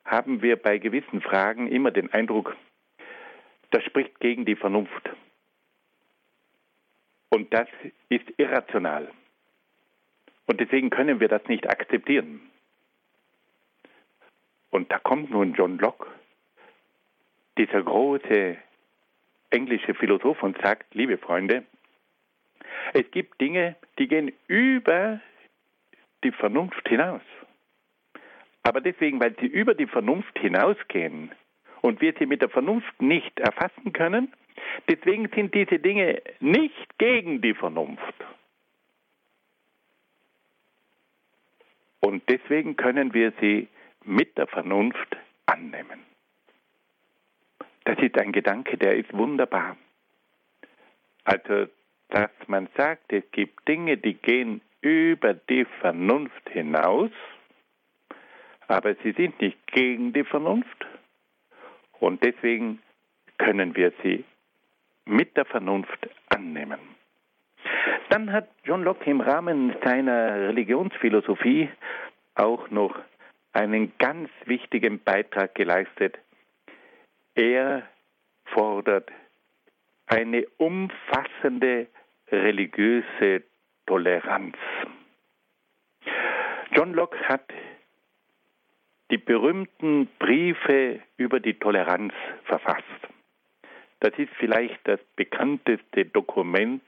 haben 0.05 0.41
wir 0.41 0.55
bei 0.55 0.77
gewissen 0.77 1.19
Fragen 1.19 1.67
immer 1.67 1.91
den 1.91 2.13
Eindruck, 2.13 2.55
das 3.71 3.83
spricht 3.83 4.21
gegen 4.21 4.45
die 4.45 4.55
Vernunft. 4.55 5.09
Und 7.27 7.53
das 7.53 7.67
ist 8.07 8.31
irrational. 8.37 9.09
Und 10.45 10.59
deswegen 10.59 10.89
können 10.89 11.19
wir 11.19 11.27
das 11.27 11.45
nicht 11.47 11.69
akzeptieren. 11.69 12.41
Und 14.71 14.91
da 14.91 14.99
kommt 14.99 15.29
nun 15.29 15.53
John 15.53 15.77
Locke, 15.77 16.07
dieser 17.57 17.83
große 17.83 18.57
englische 19.51 19.93
Philosoph, 19.93 20.41
und 20.41 20.59
sagt, 20.61 20.93
liebe 20.95 21.17
Freunde, 21.17 21.63
es 22.93 23.09
gibt 23.11 23.39
Dinge, 23.39 23.75
die 23.99 24.07
gehen 24.07 24.33
über 24.47 25.19
die 26.23 26.31
Vernunft 26.31 26.87
hinaus. 26.87 27.21
Aber 28.63 28.81
deswegen, 28.81 29.19
weil 29.19 29.35
sie 29.39 29.47
über 29.47 29.75
die 29.75 29.87
Vernunft 29.87 30.37
hinausgehen 30.39 31.31
und 31.81 32.01
wir 32.01 32.13
sie 32.17 32.25
mit 32.25 32.41
der 32.41 32.49
Vernunft 32.49 33.01
nicht 33.01 33.39
erfassen 33.39 33.93
können, 33.93 34.33
deswegen 34.89 35.29
sind 35.35 35.53
diese 35.53 35.79
Dinge 35.79 36.21
nicht 36.39 36.97
gegen 36.97 37.41
die 37.41 37.53
Vernunft. 37.53 38.15
Und 42.05 42.27
deswegen 42.27 42.75
können 42.75 43.13
wir 43.13 43.31
sie 43.39 43.69
mit 44.03 44.37
der 44.37 44.47
Vernunft 44.47 45.15
annehmen. 45.45 46.01
Das 47.85 47.97
ist 47.99 48.17
ein 48.17 48.33
Gedanke, 48.33 48.77
der 48.77 48.97
ist 48.97 49.13
wunderbar. 49.13 49.77
Also, 51.23 51.67
dass 52.09 52.29
man 52.47 52.67
sagt, 52.75 53.13
es 53.13 53.23
gibt 53.31 53.65
Dinge, 53.69 53.95
die 53.95 54.15
gehen 54.15 54.59
über 54.81 55.33
die 55.33 55.63
Vernunft 55.79 56.49
hinaus, 56.49 57.11
aber 58.67 58.95
sie 58.95 59.13
sind 59.13 59.39
nicht 59.39 59.65
gegen 59.67 60.11
die 60.11 60.25
Vernunft 60.25 60.85
Und 62.01 62.21
deswegen 62.21 62.79
können 63.37 63.77
wir 63.77 63.93
sie 64.03 64.25
mit 65.05 65.37
der 65.37 65.45
Vernunft 65.45 66.09
annehmen. 66.27 66.92
Dann 68.13 68.31
hat 68.31 68.47
John 68.63 68.83
Locke 68.83 69.09
im 69.09 69.21
Rahmen 69.21 69.75
seiner 69.83 70.49
Religionsphilosophie 70.49 71.67
auch 72.35 72.69
noch 72.69 72.95
einen 73.53 73.91
ganz 73.97 74.29
wichtigen 74.45 74.99
Beitrag 74.99 75.55
geleistet. 75.55 76.19
Er 77.33 77.81
fordert 78.45 79.09
eine 80.05 80.45
umfassende 80.57 81.87
religiöse 82.31 83.41
Toleranz. 83.87 84.57
John 86.75 86.93
Locke 86.93 87.17
hat 87.27 87.51
die 89.09 89.17
berühmten 89.17 90.05
Briefe 90.19 90.99
über 91.17 91.39
die 91.39 91.55
Toleranz 91.55 92.13
verfasst. 92.43 92.83
Das 94.01 94.13
ist 94.19 94.33
vielleicht 94.37 94.87
das 94.87 94.99
bekannteste 95.15 96.05
Dokument 96.05 96.83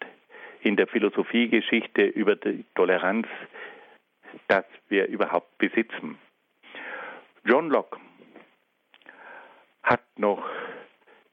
in 0.65 0.75
der 0.75 0.87
Philosophiegeschichte 0.87 2.01
über 2.01 2.35
die 2.35 2.65
Toleranz, 2.73 3.27
das 4.47 4.65
wir 4.89 5.05
überhaupt 5.07 5.59
besitzen. 5.59 6.17
John 7.45 7.69
Locke 7.69 7.99
hat 9.83 10.01
noch 10.17 10.43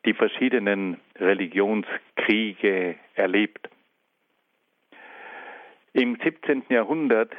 die 0.05 0.13
verschiedenen 0.13 1.01
Religionskriege 1.19 2.97
erlebt. 3.15 3.71
Im 5.95 6.19
17. 6.23 6.65
Jahrhundert, 6.69 7.33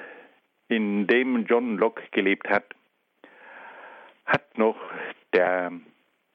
in 0.70 1.06
dem 1.06 1.46
John 1.46 1.78
Locke 1.78 2.02
gelebt 2.10 2.50
hat, 2.50 2.66
hat 4.26 4.58
noch 4.58 4.80
der 5.32 5.72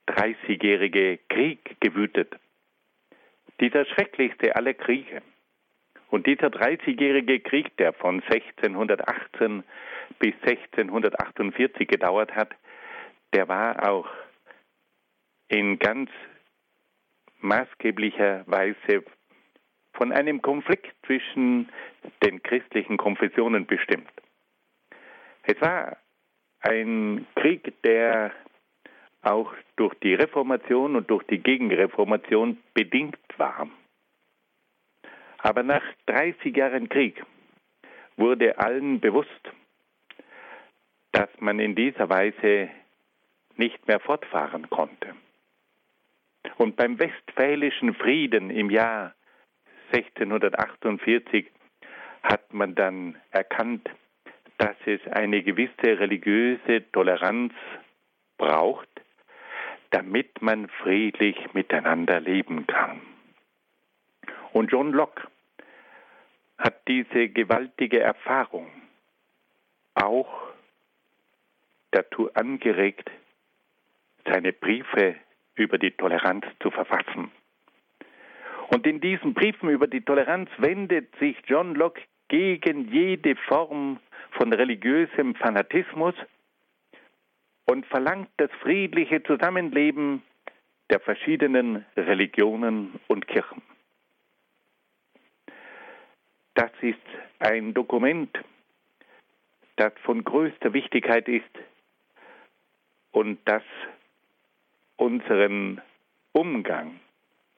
Dreißigjährige 0.07 1.19
Krieg 1.29 1.81
gewütet. 1.81 2.37
Dieser 3.61 3.85
schrecklichste 3.87 4.55
aller 4.55 4.75
Kriege. 4.75 5.21
Und 6.11 6.27
dieser 6.27 6.51
Dreißigjährige 6.51 7.41
Krieg, 7.41 7.77
der 7.77 7.93
von 7.93 8.23
1618 8.23 9.63
bis 10.19 10.35
1648 10.43 11.87
gedauert 11.87 12.35
hat, 12.35 12.55
der 13.35 13.49
war 13.49 13.89
auch 13.89 14.09
in 15.49 15.79
ganz 15.79 16.11
maßgeblicher 17.41 18.45
Weise 18.47 19.05
von 19.93 20.13
einem 20.13 20.41
Konflikt 20.41 20.95
zwischen 21.07 21.69
den 22.23 22.43
christlichen 22.43 22.97
Konfessionen 22.97 23.67
bestimmt. 23.67 24.11
Es 25.43 25.61
war 25.61 25.97
ein 26.61 27.27
Krieg, 27.35 27.83
der 27.83 28.33
auch 29.23 29.53
durch 29.77 29.95
die 30.03 30.15
Reformation 30.15 30.97
und 30.97 31.11
durch 31.11 31.25
die 31.25 31.39
Gegenreformation 31.39 32.59
bedingt 32.75 33.19
war. 33.37 33.69
Aber 35.39 35.63
nach 35.63 35.83
30 36.07 36.57
Jahren 36.57 36.89
Krieg 36.89 37.23
wurde 38.17 38.59
allen 38.59 39.01
bewusst, 39.01 39.31
dass 41.13 41.29
man 41.41 41.59
in 41.59 41.75
dieser 41.75 42.09
Weise 42.09 42.69
nicht 43.57 43.87
mehr 43.87 44.01
fortfahren 44.01 44.69
konnte. 44.71 45.15
Und 46.57 46.77
beim 46.77 46.99
Westfälischen 46.99 47.95
Frieden 47.95 48.51
im 48.51 48.71
Jahr 48.71 49.15
1648 49.93 51.51
hat 52.23 52.53
man 52.53 52.75
dann 52.75 53.17
erkannt, 53.31 53.89
dass 54.59 54.77
es 54.87 55.01
eine 55.13 55.43
gewisse 55.43 56.01
religiöse 56.01 56.91
Toleranz 56.93 57.53
braucht, 58.39 58.89
damit 59.91 60.43
man 60.43 60.69
friedlich 60.69 61.37
miteinander 61.55 62.21
leben 62.21 62.67
kann. 62.67 63.01
Und 64.59 64.73
John 64.73 64.91
Locke 64.91 65.23
hat 66.59 66.89
diese 66.89 67.29
gewaltige 67.29 68.01
Erfahrung 68.01 68.67
auch 69.95 70.49
dazu 71.93 72.35
angeregt, 72.35 73.09
seine 74.27 74.53
Briefe 74.53 75.15
über 75.55 75.79
die 75.79 75.93
Toleranz 75.93 76.45
zu 76.61 76.73
verfassen. 76.73 77.31
Und 78.71 78.85
in 78.85 79.01
diesen 79.01 79.33
Briefen 79.33 79.69
über 79.69 79.87
die 79.87 80.01
Toleranz 80.01 80.51
wendet 80.59 81.17
sich 81.21 81.37
John 81.47 81.77
Locke 81.77 82.03
gegen 82.27 82.93
jede 82.93 83.37
Form 83.37 84.01
von 84.33 84.53
religiösem 84.53 85.37
Fanatismus 85.37 86.17
und 87.67 87.87
verlangt 87.87 88.31
das 88.39 88.51
friedliche 88.61 89.23
Zusammenleben 89.23 90.25
der 90.91 90.99
verschiedenen 90.99 91.87
Religionen 91.97 92.99
und 93.07 93.29
Kirchen. 93.29 93.63
Das 96.59 96.73
ist 96.81 96.99
ein 97.39 97.73
Dokument, 97.73 98.37
das 99.77 99.93
von 100.03 100.25
größter 100.25 100.73
Wichtigkeit 100.73 101.29
ist 101.29 101.45
und 103.13 103.39
das 103.45 103.63
unseren 104.97 105.81
Umgang 106.33 106.99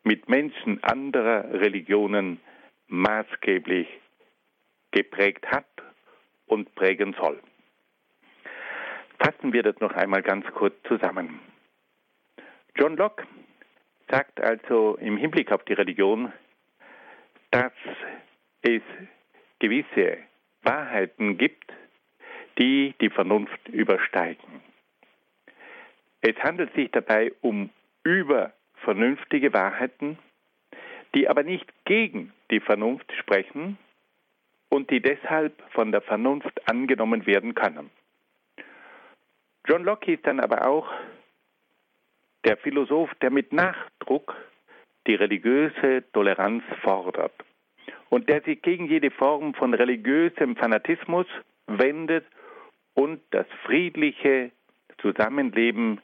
mit 0.02 0.28
Menschen 0.28 0.84
anderer 0.84 1.50
Religionen 1.50 2.42
maßgeblich 2.88 3.88
geprägt 4.90 5.50
hat 5.50 5.64
und 6.44 6.74
prägen 6.74 7.14
soll. 7.14 7.40
Fassen 9.18 9.54
wir 9.54 9.62
das 9.62 9.80
noch 9.80 9.94
einmal 9.94 10.20
ganz 10.20 10.44
kurz 10.48 10.74
zusammen. 10.86 11.40
John 12.76 12.98
Locke 12.98 13.26
sagt 14.10 14.42
also 14.42 14.98
im 15.00 15.16
Hinblick 15.16 15.52
auf 15.52 15.64
die 15.64 15.72
Religion, 15.72 16.34
dass 17.50 17.72
es 18.62 18.82
gewisse 19.58 20.18
Wahrheiten 20.62 21.38
gibt, 21.38 21.72
die 22.58 22.94
die 23.00 23.10
Vernunft 23.10 23.68
übersteigen. 23.68 24.62
Es 26.20 26.36
handelt 26.42 26.74
sich 26.74 26.90
dabei 26.90 27.32
um 27.40 27.70
übervernünftige 28.04 29.52
Wahrheiten, 29.52 30.18
die 31.14 31.28
aber 31.28 31.42
nicht 31.42 31.66
gegen 31.84 32.32
die 32.50 32.60
Vernunft 32.60 33.10
sprechen 33.18 33.78
und 34.68 34.90
die 34.90 35.00
deshalb 35.00 35.62
von 35.72 35.92
der 35.92 36.02
Vernunft 36.02 36.68
angenommen 36.68 37.26
werden 37.26 37.54
können. 37.54 37.90
John 39.66 39.84
Locke 39.84 40.12
ist 40.12 40.26
dann 40.26 40.40
aber 40.40 40.66
auch 40.66 40.90
der 42.44 42.56
Philosoph, 42.58 43.14
der 43.16 43.30
mit 43.30 43.52
Nachdruck 43.52 44.34
die 45.06 45.14
religiöse 45.14 46.04
Toleranz 46.12 46.62
fordert 46.82 47.34
und 48.10 48.28
der 48.28 48.42
sich 48.42 48.60
gegen 48.60 48.86
jede 48.86 49.10
Form 49.10 49.54
von 49.54 49.72
religiösem 49.72 50.56
Fanatismus 50.56 51.26
wendet 51.66 52.26
und 52.94 53.20
das 53.30 53.46
friedliche 53.64 54.50
Zusammenleben 55.00 56.00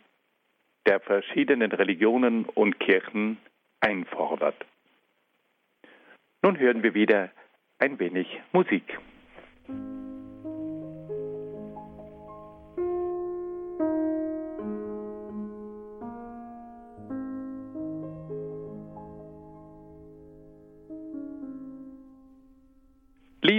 der 0.86 1.00
verschiedenen 1.00 1.72
Religionen 1.72 2.46
und 2.46 2.80
Kirchen 2.80 3.36
einfordert. 3.80 4.56
Nun 6.42 6.58
hören 6.58 6.82
wir 6.82 6.94
wieder 6.94 7.30
ein 7.78 7.98
wenig 7.98 8.40
Musik. 8.52 8.98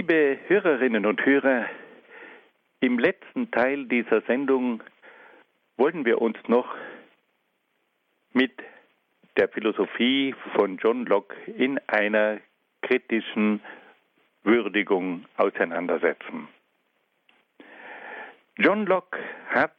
Liebe 0.08 0.38
Hörerinnen 0.46 1.04
und 1.04 1.26
Hörer, 1.26 1.66
im 2.80 2.98
letzten 2.98 3.50
Teil 3.50 3.84
dieser 3.84 4.22
Sendung 4.22 4.82
wollen 5.76 6.06
wir 6.06 6.22
uns 6.22 6.38
noch 6.46 6.74
mit 8.32 8.52
der 9.36 9.50
Philosophie 9.50 10.34
von 10.56 10.78
John 10.78 11.04
Locke 11.04 11.36
in 11.50 11.78
einer 11.88 12.38
kritischen 12.80 13.60
Würdigung 14.44 15.26
auseinandersetzen. 15.36 16.48
John 18.56 18.86
Locke 18.86 19.18
hat 19.50 19.76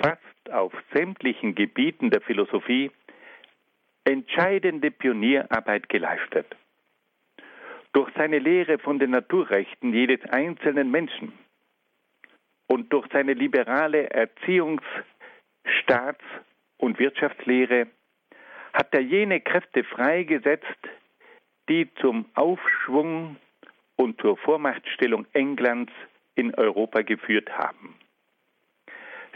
fast 0.00 0.52
auf 0.52 0.72
sämtlichen 0.94 1.54
Gebieten 1.54 2.08
der 2.08 2.22
Philosophie 2.22 2.90
entscheidende 4.04 4.90
Pionierarbeit 4.90 5.90
geleistet. 5.90 6.46
Durch 7.96 8.12
seine 8.14 8.38
Lehre 8.38 8.78
von 8.78 8.98
den 8.98 9.12
Naturrechten 9.12 9.94
jedes 9.94 10.20
einzelnen 10.28 10.90
Menschen 10.90 11.32
und 12.66 12.92
durch 12.92 13.06
seine 13.10 13.32
liberale 13.32 14.10
Erziehungs-, 14.10 14.82
Staats- 15.80 16.20
und 16.76 16.98
Wirtschaftslehre 16.98 17.86
hat 18.74 18.92
er 18.92 19.00
jene 19.00 19.40
Kräfte 19.40 19.82
freigesetzt, 19.82 20.66
die 21.70 21.88
zum 21.94 22.26
Aufschwung 22.34 23.36
und 23.96 24.20
zur 24.20 24.36
Vormachtstellung 24.36 25.24
Englands 25.32 25.94
in 26.34 26.54
Europa 26.54 27.00
geführt 27.00 27.48
haben. 27.56 27.98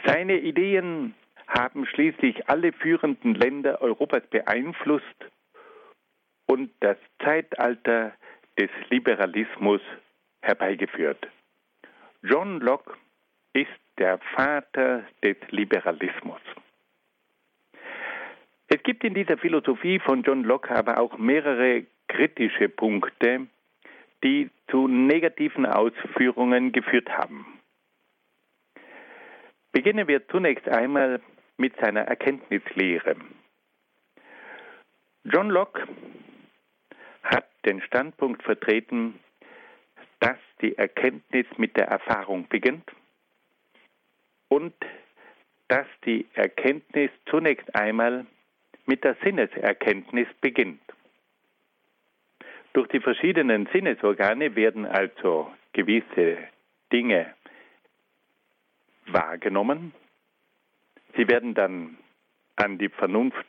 Seine 0.05 0.37
Ideen 0.39 1.15
haben 1.49 1.87
schließlich 1.87 2.47
alle 2.51 2.75
führenden 2.75 3.37
Länder 3.37 3.81
Europas 3.81 4.27
beeinflusst 4.27 5.31
und 6.45 6.71
das 6.81 6.99
Zeitalter 7.25 8.13
des 8.61 8.71
Liberalismus 8.91 9.81
herbeigeführt. 10.43 11.27
John 12.23 12.61
Locke 12.61 12.93
ist 13.55 13.71
der 13.97 14.19
Vater 14.35 15.05
des 15.25 15.37
Liberalismus. 15.49 16.41
Es 18.69 18.83
gibt 18.83 19.03
in 19.03 19.15
dieser 19.15 19.39
Philosophie 19.39 19.99
von 19.99 20.23
John 20.23 20.45
Locke 20.45 20.77
aber 20.77 20.99
auch 20.99 21.17
mehrere 21.17 21.87
kritische 22.09 22.69
Punkte, 22.69 23.47
die 24.23 24.51
zu 24.71 24.87
negativen 24.89 25.65
Ausführungen 25.65 26.73
geführt 26.73 27.09
haben. 27.09 27.59
Beginnen 29.73 30.07
wir 30.07 30.29
zunächst 30.29 30.69
einmal 30.69 31.23
mit 31.57 31.75
seiner 31.81 32.03
Erkenntnislehre. 32.03 33.17
John 35.25 35.49
Locke 35.49 35.87
hat 37.23 37.50
den 37.65 37.81
Standpunkt 37.83 38.43
vertreten, 38.43 39.19
dass 40.21 40.39
die 40.61 40.77
Erkenntnis 40.77 41.47
mit 41.57 41.77
der 41.77 41.89
Erfahrung 41.89 42.47
beginnt 42.49 42.91
und 44.49 44.75
dass 45.69 45.87
die 46.05 46.27
Erkenntnis 46.35 47.11
zunächst 47.27 47.75
einmal 47.75 48.27
mit 48.87 49.05
der 49.05 49.17
Sinneserkenntnis 49.23 50.27
beginnt. 50.41 50.81
Durch 52.73 52.89
die 52.89 53.01
verschiedenen 53.01 53.69
Sinnesorgane 53.73 54.55
werden 54.57 54.87
also 54.87 55.51
gewisse 55.73 56.39
Dinge 56.93 57.35
wahrgenommen. 59.07 59.93
Sie 61.17 61.29
werden 61.29 61.55
dann 61.55 61.99
an 62.57 62.79
die 62.79 62.89
Vernunft 62.89 63.47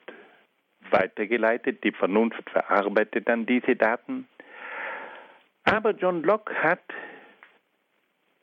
weitergeleitet. 0.91 1.83
Die 1.83 1.91
Vernunft 1.91 2.49
verarbeitet 2.49 3.27
dann 3.27 3.45
diese 3.45 3.75
Daten. 3.75 4.27
Aber 5.63 5.91
John 5.91 6.23
Locke 6.23 6.53
hat 6.55 6.83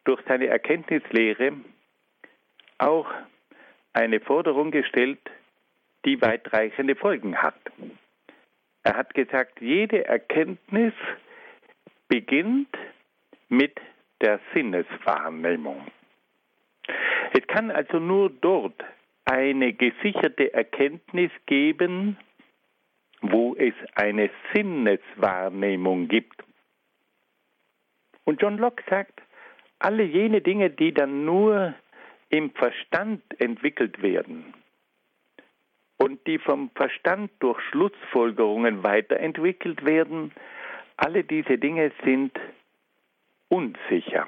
durch 0.04 0.20
seine 0.26 0.46
Erkenntnislehre 0.46 1.52
auch 2.78 3.08
eine 3.92 4.20
Forderung 4.20 4.70
gestellt, 4.70 5.18
die 6.04 6.20
weitreichende 6.22 6.94
Folgen 6.94 7.36
hat. 7.36 7.60
Er 8.84 8.96
hat 8.96 9.12
gesagt, 9.14 9.60
jede 9.60 10.06
Erkenntnis 10.06 10.94
beginnt 12.08 12.74
mit 13.48 13.78
der 14.22 14.40
Sinneswahrnehmung. 14.54 15.86
Es 17.32 17.46
kann 17.46 17.70
also 17.70 17.98
nur 17.98 18.30
dort 18.30 18.82
eine 19.24 19.74
gesicherte 19.74 20.54
Erkenntnis 20.54 21.30
geben, 21.46 22.16
wo 23.20 23.54
es 23.56 23.74
eine 23.94 24.30
Sinneswahrnehmung 24.54 26.08
gibt. 26.08 26.42
Und 28.24 28.40
John 28.42 28.58
Locke 28.58 28.82
sagt, 28.88 29.20
alle 29.78 30.02
jene 30.02 30.40
Dinge, 30.40 30.70
die 30.70 30.92
dann 30.92 31.24
nur 31.24 31.74
im 32.30 32.50
Verstand 32.50 33.22
entwickelt 33.40 34.02
werden 34.02 34.54
und 35.96 36.26
die 36.26 36.38
vom 36.38 36.70
Verstand 36.74 37.30
durch 37.40 37.60
Schlussfolgerungen 37.70 38.82
weiterentwickelt 38.82 39.84
werden, 39.84 40.32
alle 40.96 41.24
diese 41.24 41.58
Dinge 41.58 41.92
sind 42.04 42.38
unsicher. 43.48 44.26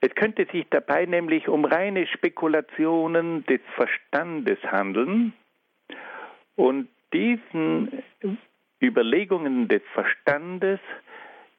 Es 0.00 0.14
könnte 0.14 0.46
sich 0.52 0.66
dabei 0.70 1.06
nämlich 1.06 1.48
um 1.48 1.64
reine 1.64 2.06
Spekulationen 2.06 3.44
des 3.46 3.60
Verstandes 3.74 4.58
handeln 4.64 5.32
und 6.56 6.88
diesen 7.12 8.02
Überlegungen 8.82 9.68
des 9.68 9.82
Verstandes, 9.92 10.80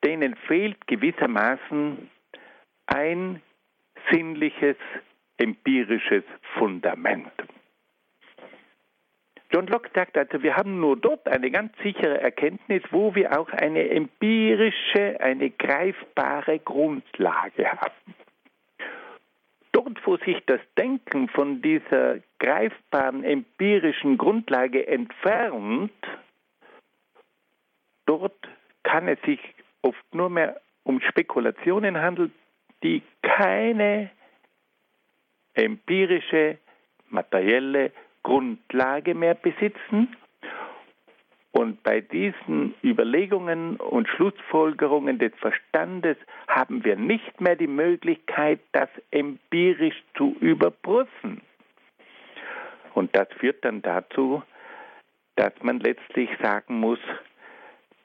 denen 0.03 0.35
fehlt 0.47 0.85
gewissermaßen 0.87 2.09
ein 2.87 3.41
sinnliches, 4.11 4.77
empirisches 5.37 6.23
Fundament. 6.57 7.31
John 9.51 9.67
Locke 9.67 9.89
sagt 9.93 10.17
also, 10.17 10.43
wir 10.43 10.55
haben 10.57 10.79
nur 10.79 10.97
dort 10.97 11.27
eine 11.27 11.49
ganz 11.49 11.71
sichere 11.81 12.19
Erkenntnis, 12.19 12.83
wo 12.91 13.15
wir 13.15 13.39
auch 13.39 13.49
eine 13.49 13.89
empirische, 13.89 15.19
eine 15.21 15.49
greifbare 15.51 16.59
Grundlage 16.59 17.71
haben. 17.71 18.13
Dort, 19.77 19.99
wo 20.07 20.17
sich 20.17 20.43
das 20.47 20.59
Denken 20.75 21.27
von 21.29 21.61
dieser 21.61 22.17
greifbaren 22.39 23.23
empirischen 23.23 24.17
Grundlage 24.17 24.87
entfernt, 24.87 25.91
dort 28.07 28.33
kann 28.81 29.07
es 29.07 29.21
sich 29.21 29.39
oft 29.83 30.15
nur 30.15 30.31
mehr 30.31 30.59
um 30.81 30.99
Spekulationen 31.01 32.01
handeln, 32.01 32.33
die 32.81 33.03
keine 33.21 34.09
empirische, 35.53 36.57
materielle 37.09 37.91
Grundlage 38.23 39.13
mehr 39.13 39.35
besitzen. 39.35 40.17
Und 41.51 41.81
bei 41.83 42.01
diesen 42.01 42.75
Überlegungen 42.83 43.77
und 43.77 44.07
Schlussfolgerungen 44.09 45.17
des 45.17 45.33
Verstandes 45.39 46.17
haben 46.47 46.83
wir 46.83 46.95
nicht 46.95 47.41
mehr 47.41 47.55
die 47.55 47.67
Möglichkeit, 47.67 48.59
das 48.73 48.89
empirisch 49.11 50.03
zu 50.15 50.35
überprüfen. 50.39 51.41
Und 52.93 53.15
das 53.15 53.27
führt 53.39 53.63
dann 53.63 53.81
dazu, 53.81 54.43
dass 55.35 55.53
man 55.61 55.79
letztlich 55.79 56.29
sagen 56.41 56.79
muss, 56.79 56.99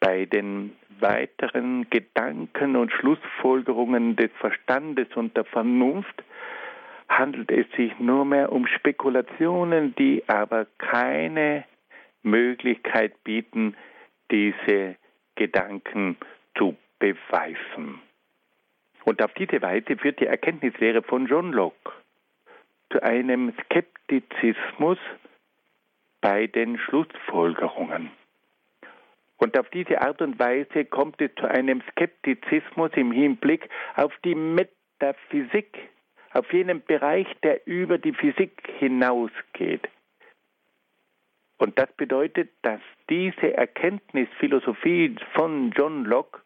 bei 0.01 0.27
den 0.27 0.73
weiteren 1.01 1.89
Gedanken 1.91 2.77
und 2.77 2.93
Schlussfolgerungen 2.93 4.17
des 4.17 4.31
Verstandes 4.39 5.09
und 5.15 5.37
der 5.37 5.45
Vernunft 5.45 6.23
handelt 7.09 7.51
es 7.51 7.67
sich 7.77 7.99
nur 7.99 8.25
mehr 8.25 8.53
um 8.53 8.67
Spekulationen, 8.67 9.95
die 9.97 10.23
aber 10.29 10.67
keine 10.79 11.65
Möglichkeit 12.23 13.23
bieten, 13.25 13.77
diese 14.31 14.97
Gedanken 15.35 16.17
zu 16.57 16.77
beweisen. 16.99 18.01
Und 19.05 19.23
auf 19.23 19.33
diese 19.35 19.61
Weise 19.63 19.97
führt 19.97 20.21
die 20.21 20.27
Erkenntnislehre 20.27 21.03
von 21.03 21.27
John 21.27 21.53
Locke 21.53 21.93
zu 22.91 23.03
einem 23.03 23.53
Skeptizismus 23.65 24.99
bei 26.21 26.47
den 26.47 26.79
Schlussfolgerungen. 26.79 28.11
Und 29.39 29.59
auf 29.59 29.69
diese 29.71 30.01
Art 30.01 30.23
und 30.23 30.39
Weise 30.39 30.85
kommt 30.85 31.21
es 31.21 31.35
zu 31.35 31.49
einem 31.49 31.83
Skeptizismus 31.91 32.93
im 32.95 33.11
Hinblick 33.11 33.69
auf 33.97 34.13
die 34.25 34.37
Metaphysik, 34.37 35.77
auf 36.33 36.53
jenen 36.53 36.85
Bereich, 36.85 37.27
der 37.43 37.67
über 37.67 37.99
die 37.99 38.13
Physik 38.13 38.63
hinausgeht. 38.79 39.89
Und 41.63 41.79
das 41.79 41.93
bedeutet, 41.93 42.51
dass 42.63 42.81
diese 43.09 43.55
Erkenntnisphilosophie 43.57 45.15
von 45.35 45.71
John 45.71 46.05
Locke 46.05 46.41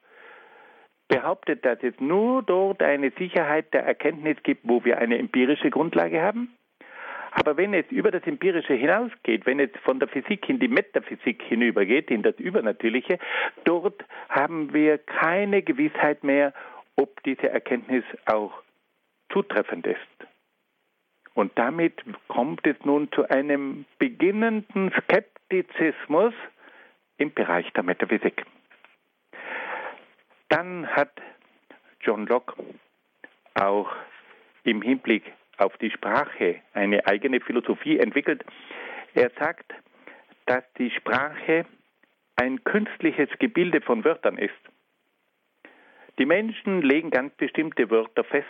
behauptet, 1.09 1.65
dass 1.65 1.83
es 1.83 1.95
nur 2.01 2.43
dort 2.43 2.83
eine 2.83 3.11
Sicherheit 3.19 3.73
der 3.73 3.85
Erkenntnis 3.85 4.37
gibt, 4.43 4.63
wo 4.65 4.85
wir 4.85 4.99
eine 4.99 5.19
empirische 5.19 5.71
Grundlage 5.71 6.21
haben 6.21 6.57
aber 7.39 7.59
wenn 7.59 7.75
es 7.75 7.85
über 7.91 8.11
das 8.11 8.23
Empirische 8.23 8.73
hinausgeht, 8.73 9.45
wenn 9.45 9.61
es 9.61 9.69
von 9.85 10.01
der 10.01 10.09
Physik 10.09 10.49
in 10.49 10.59
die 10.59 10.69
Metaphysik 10.69 11.43
hinübergeht, 11.43 12.11
in 12.11 12.23
das 12.23 12.35
Übernatürliche, 12.39 13.19
dort 13.65 14.03
haben 14.31 14.73
wir 14.73 14.97
keine 14.97 15.61
Gewissheit 15.61 16.25
mehr, 16.25 16.55
ob 16.97 17.23
diese 17.25 17.51
Erkenntnis 17.51 18.05
auch 18.25 18.63
zutreffend 19.31 19.87
ist. 19.87 19.99
Und 21.37 21.53
damit 21.57 22.03
kommt 22.29 22.67
es 22.67 22.77
nun 22.83 23.13
zu 23.13 23.29
einem 23.29 23.85
beginnenden 23.99 24.91
Skeptizismus 25.03 26.33
im 27.19 27.31
Bereich 27.35 27.71
der 27.75 27.83
Metaphysik. 27.83 28.43
Dann 30.49 30.87
hat 30.87 31.13
John 32.01 32.27
Locke 32.27 32.55
auch 33.53 33.95
im 34.65 34.81
Hinblick 34.81 35.31
auf 35.59 35.77
die 35.77 35.91
Sprache 35.91 36.63
eine 36.73 37.07
eigene 37.07 37.41
Philosophie 37.41 37.99
entwickelt. 37.99 38.43
Er 39.13 39.31
sagt, 39.39 39.75
dass 40.47 40.65
die 40.79 40.91
Sprache 40.91 41.67
ein 42.37 42.65
künstliches 42.65 43.29
Gebilde 43.39 43.83
von 43.83 44.05
Wörtern 44.07 44.39
ist. 44.39 44.55
Die 46.19 46.25
Menschen 46.25 46.81
legen 46.81 47.11
ganz 47.11 47.35
bestimmte 47.35 47.91
Wörter 47.91 48.25
fest 48.25 48.47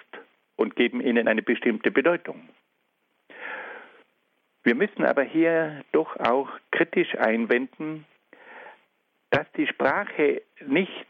und 0.54 0.76
geben 0.76 1.00
ihnen 1.00 1.26
eine 1.26 1.42
bestimmte 1.42 1.90
Bedeutung. 1.90 2.48
Wir 4.66 4.74
müssen 4.74 5.04
aber 5.04 5.22
hier 5.22 5.84
doch 5.92 6.16
auch 6.16 6.48
kritisch 6.72 7.14
einwenden, 7.18 8.04
dass 9.30 9.46
die 9.52 9.68
Sprache 9.68 10.42
nicht 10.66 11.06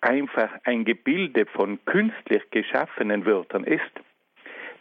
einfach 0.00 0.50
ein 0.62 0.84
Gebilde 0.84 1.44
von 1.46 1.84
künstlich 1.86 2.48
geschaffenen 2.52 3.26
Wörtern 3.26 3.64
ist, 3.64 3.90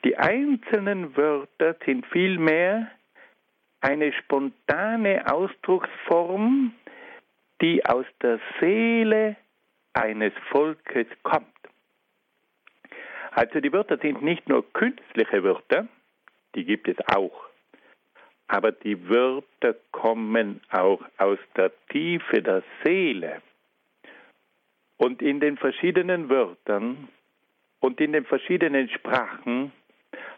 Die 0.03 0.15
einzelnen 0.15 1.17
Wörter 1.17 1.75
sind 1.85 2.05
vielmehr 2.05 2.91
eine 3.81 4.13
spontane 4.13 5.25
Ausdrucksform, 5.25 6.73
die 7.61 7.83
aus 7.83 8.05
der 8.21 8.39
Seele 8.59 9.37
eines 9.93 10.33
Volkes 10.51 11.07
kommt. 11.23 11.47
Also 13.31 13.59
die 13.59 13.73
Wörter 13.73 13.97
sind 13.97 14.21
nicht 14.21 14.47
nur 14.47 14.71
künstliche 14.73 15.43
Wörter, 15.43 15.87
die 16.53 16.65
gibt 16.65 16.87
es 16.87 16.97
auch, 17.07 17.52
aber 18.47 18.71
die 18.71 19.09
Wörter 19.09 19.75
kommen 19.91 20.61
auch 20.69 21.01
aus 21.17 21.39
der 21.55 21.71
Tiefe 21.89 22.41
der 22.41 22.63
Seele. 22.83 23.41
Und 24.97 25.21
in 25.21 25.39
den 25.39 25.57
verschiedenen 25.57 26.29
Wörtern 26.29 27.07
und 27.79 27.99
in 27.99 28.13
den 28.13 28.25
verschiedenen 28.25 28.89
Sprachen 28.89 29.71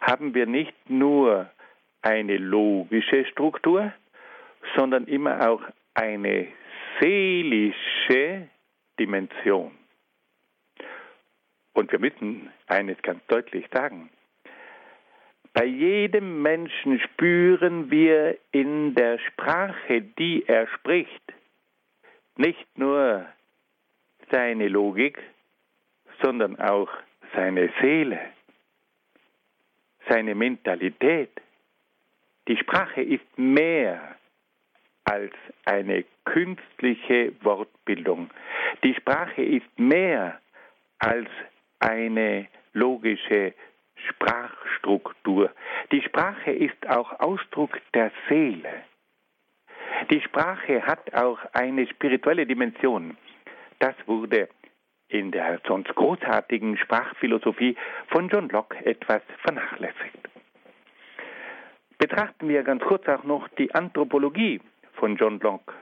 haben 0.02 0.34
wir 0.34 0.46
nicht 0.46 0.74
nur 0.90 1.50
eine 2.02 2.38
logische 2.38 3.26
Struktur, 3.26 3.92
sondern 4.76 5.06
immer 5.06 5.50
auch 5.50 5.62
eine 5.94 6.48
seelische 7.00 8.48
Dimension. 9.00 9.72
Und 11.74 11.92
wir 11.92 12.00
müssen 12.00 12.50
eines 12.68 13.02
ganz 13.02 13.26
deutlich 13.28 13.66
sagen. 13.74 14.10
Bei 15.56 15.64
jedem 15.64 16.42
Menschen 16.42 17.00
spüren 17.00 17.90
wir 17.90 18.38
in 18.52 18.94
der 18.94 19.18
Sprache, 19.20 20.02
die 20.02 20.44
er 20.46 20.68
spricht, 20.68 21.34
nicht 22.36 22.68
nur 22.78 23.26
seine 24.30 24.68
Logik, 24.68 25.18
sondern 26.22 26.60
auch 26.60 26.90
seine 27.34 27.72
Seele, 27.80 28.20
seine 30.10 30.36
Mentalität. 30.36 31.32
Die 32.50 32.58
Sprache 32.58 33.02
ist 33.02 33.38
mehr 33.38 34.18
als 35.06 35.32
eine 35.64 36.04
künstliche 36.26 37.32
Wortbildung. 37.44 38.30
Die 38.84 38.94
Sprache 38.94 39.42
ist 39.42 39.80
mehr 39.80 40.38
als 41.00 41.30
eine 41.80 42.50
logische 42.74 43.54
Sprachstruktur. 43.96 45.52
Die 45.92 46.02
Sprache 46.02 46.52
ist 46.52 46.88
auch 46.88 47.20
Ausdruck 47.20 47.80
der 47.94 48.12
Seele. 48.28 48.84
Die 50.10 50.22
Sprache 50.22 50.86
hat 50.86 51.14
auch 51.14 51.40
eine 51.54 51.88
spirituelle 51.88 52.46
Dimension. 52.46 53.18
Das 53.80 53.96
wurde 54.06 54.50
in 55.08 55.32
der 55.32 55.62
sonst 55.68 55.94
großartigen 55.96 56.78
Sprachphilosophie 56.78 57.76
von 58.08 58.28
John 58.30 58.50
Locke 58.50 58.84
etwas 58.86 59.22
vernachlässigt. 59.44 60.18
Betrachten 61.98 62.50
wir 62.50 62.64
ganz 62.64 62.84
kurz 62.84 63.08
auch 63.08 63.24
noch 63.24 63.48
die 63.50 63.74
Anthropologie 63.74 64.62
von 64.94 65.16
John 65.16 65.40
Locke, 65.40 65.74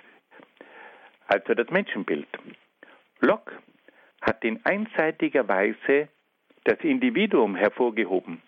also 1.27 1.53
das 1.53 1.69
Menschenbild. 1.69 2.27
Locke 3.21 3.57
hat 4.21 4.43
in 4.43 4.63
einseitiger 4.65 5.47
Weise 5.47 6.09
das 6.65 6.79
Individuum 6.81 7.55
hervorgehoben. 7.55 8.41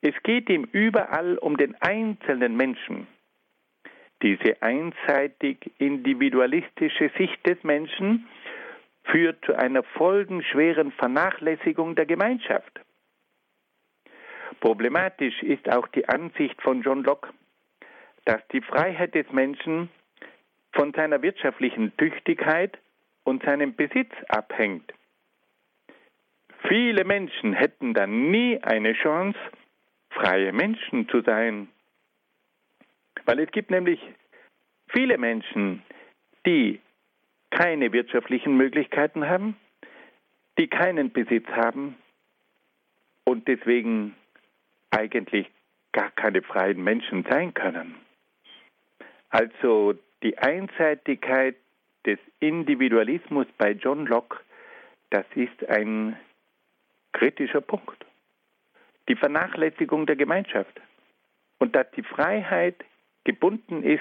Es 0.00 0.14
geht 0.24 0.50
ihm 0.50 0.64
überall 0.72 1.38
um 1.38 1.56
den 1.56 1.74
einzelnen 1.80 2.56
Menschen. 2.56 3.06
Diese 4.22 4.60
einseitig 4.62 5.70
individualistische 5.78 7.10
Sicht 7.16 7.46
des 7.46 7.62
Menschen 7.62 8.26
führt 9.04 9.44
zu 9.44 9.54
einer 9.54 9.82
folgenschweren 9.82 10.92
Vernachlässigung 10.92 11.94
der 11.94 12.06
Gemeinschaft. 12.06 12.80
Problematisch 14.60 15.42
ist 15.42 15.68
auch 15.68 15.88
die 15.88 16.08
Ansicht 16.08 16.60
von 16.62 16.82
John 16.82 17.02
Locke, 17.02 17.30
dass 18.24 18.46
die 18.52 18.60
Freiheit 18.60 19.14
des 19.14 19.30
Menschen 19.32 19.88
von 20.72 20.92
seiner 20.92 21.22
wirtschaftlichen 21.22 21.96
Tüchtigkeit 21.96 22.78
und 23.24 23.42
seinem 23.42 23.74
Besitz 23.74 24.12
abhängt. 24.28 24.92
Viele 26.68 27.04
Menschen 27.04 27.52
hätten 27.52 27.94
dann 27.94 28.30
nie 28.30 28.58
eine 28.62 28.92
Chance, 28.94 29.38
freie 30.10 30.52
Menschen 30.52 31.08
zu 31.08 31.20
sein. 31.22 31.68
Weil 33.24 33.40
es 33.40 33.50
gibt 33.50 33.70
nämlich 33.70 34.00
viele 34.88 35.18
Menschen, 35.18 35.82
die 36.46 36.80
keine 37.50 37.92
wirtschaftlichen 37.92 38.56
Möglichkeiten 38.56 39.28
haben, 39.28 39.56
die 40.58 40.68
keinen 40.68 41.12
Besitz 41.12 41.46
haben 41.48 41.96
und 43.24 43.46
deswegen 43.48 44.14
eigentlich 44.90 45.50
gar 45.92 46.10
keine 46.10 46.42
freien 46.42 46.82
Menschen 46.82 47.24
sein 47.28 47.54
können. 47.54 47.94
Also 49.30 49.94
die 50.22 50.36
Einseitigkeit 50.38 51.56
des 52.06 52.18
Individualismus 52.40 53.46
bei 53.58 53.72
John 53.72 54.06
Locke, 54.06 54.38
das 55.10 55.26
ist 55.34 55.68
ein 55.68 56.16
kritischer 57.12 57.60
Punkt. 57.60 58.04
Die 59.08 59.16
Vernachlässigung 59.16 60.06
der 60.06 60.16
Gemeinschaft 60.16 60.80
und 61.58 61.74
dass 61.74 61.90
die 61.92 62.02
Freiheit 62.02 62.76
gebunden 63.24 63.82
ist 63.82 64.00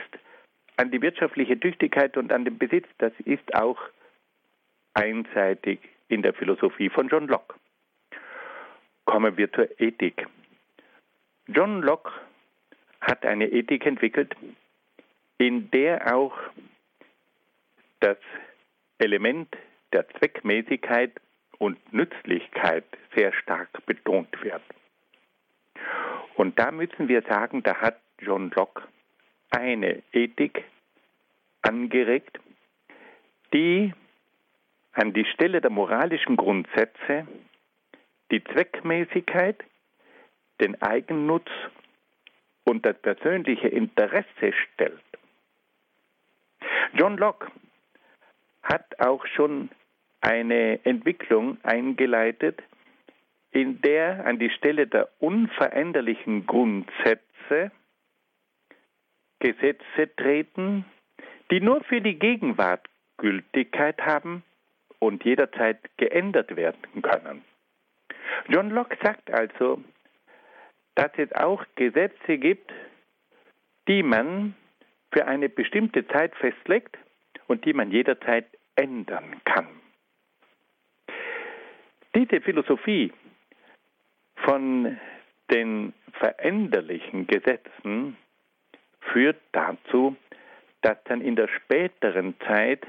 an 0.78 0.92
die 0.92 1.02
wirtschaftliche 1.02 1.60
Tüchtigkeit 1.60 2.18
und 2.18 2.32
an 2.32 2.46
den 2.46 2.58
Besitz, 2.58 2.88
das 2.98 3.14
ist 3.26 3.54
auch 3.54 3.80
einseitig 4.94 5.80
in 6.08 6.22
der 6.22 6.34
Philosophie 6.34 6.90
von 6.90 7.08
John 7.08 7.28
Locke. 7.28 7.56
Kommen 9.06 9.38
wir 9.38 9.52
zur 9.54 9.80
Ethik. 9.80 10.28
John 11.48 11.82
Locke 11.82 12.12
hat 13.02 13.26
eine 13.26 13.48
Ethik 13.48 13.86
entwickelt, 13.86 14.36
in 15.38 15.70
der 15.72 16.16
auch 16.16 16.38
das 18.00 18.18
Element 19.00 19.56
der 19.92 20.08
Zweckmäßigkeit 20.10 21.12
und 21.62 21.94
Nützlichkeit 21.94 22.86
sehr 23.16 23.32
stark 23.34 23.86
betont 23.86 24.30
wird. 24.42 24.64
Und 26.34 26.58
da 26.58 26.72
müssen 26.72 27.08
wir 27.08 27.22
sagen, 27.22 27.62
da 27.62 27.76
hat 27.76 28.00
John 28.18 28.50
Locke 28.56 28.82
eine 29.52 30.02
Ethik 30.12 30.64
angeregt, 31.62 32.40
die 33.54 33.94
an 34.94 35.14
die 35.14 35.26
Stelle 35.26 35.62
der 35.62 35.70
moralischen 35.70 36.36
Grundsätze 36.36 37.28
die 38.32 38.44
Zweckmäßigkeit, 38.44 39.64
den 40.62 40.82
Eigennutz 40.82 41.50
und 42.64 42.88
das 42.88 42.98
persönliche 43.04 43.68
Interesse 43.68 44.52
stellt. 44.74 45.04
John 46.94 47.18
Locke 47.18 47.52
hat 48.64 49.00
auch 49.00 49.24
schon 49.28 49.70
eine 50.22 50.80
Entwicklung 50.86 51.58
eingeleitet, 51.64 52.62
in 53.52 53.82
der 53.82 54.26
an 54.26 54.40
die 54.40 54.50
Stelle 54.50 54.88
der 54.88 55.10
unveränderlichen 55.20 56.46
Grundsätze 56.46 57.72
Gesetze 59.40 60.16
treten, 60.16 60.86
die 61.50 61.60
nur 61.60 61.84
für 61.84 62.00
die 62.00 62.18
Gegenwart 62.18 62.88
Gültigkeit 63.18 64.00
haben 64.02 64.44
und 65.00 65.26
jederzeit 65.26 65.80
geändert 65.98 66.56
werden 66.56 67.02
können. 67.02 67.44
John 68.48 68.70
Locke 68.70 68.98
sagt 69.04 69.32
also, 69.32 69.84
dass 70.96 71.12
es 71.18 71.32
auch 71.34 71.66
Gesetze 71.76 72.38
gibt, 72.38 72.72
die 73.88 74.04
man 74.04 74.56
für 75.12 75.26
eine 75.28 75.50
bestimmte 75.50 76.08
Zeit 76.08 76.36
festlegt 76.36 76.98
und 77.48 77.66
die 77.66 77.74
man 77.74 77.92
jederzeit 77.92 78.46
ändern 78.76 79.42
kann. 79.46 79.68
Diese 82.16 82.42
Philosophie 82.42 83.12
von 84.36 84.98
den 85.50 85.94
veränderlichen 86.14 87.28
Gesetzen 87.28 88.18
führt 89.00 89.40
dazu, 89.52 90.16
dass 90.82 90.98
dann 91.06 91.22
in 91.22 91.36
der 91.36 91.48
späteren 91.48 92.36
Zeit 92.48 92.86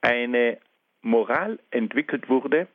eine 0.00 0.58
Moral 1.02 1.58
entwickelt 1.70 2.28
wurde, 2.28 2.68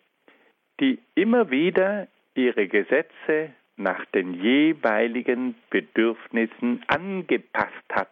die 0.80 0.99
immer 1.15 1.49
wieder 1.49 2.07
ihre 2.34 2.68
Gesetze 2.68 3.53
nach 3.76 4.05
den 4.07 4.34
jeweiligen 4.34 5.55
Bedürfnissen 5.70 6.84
angepasst 6.88 7.89
hat. 7.91 8.11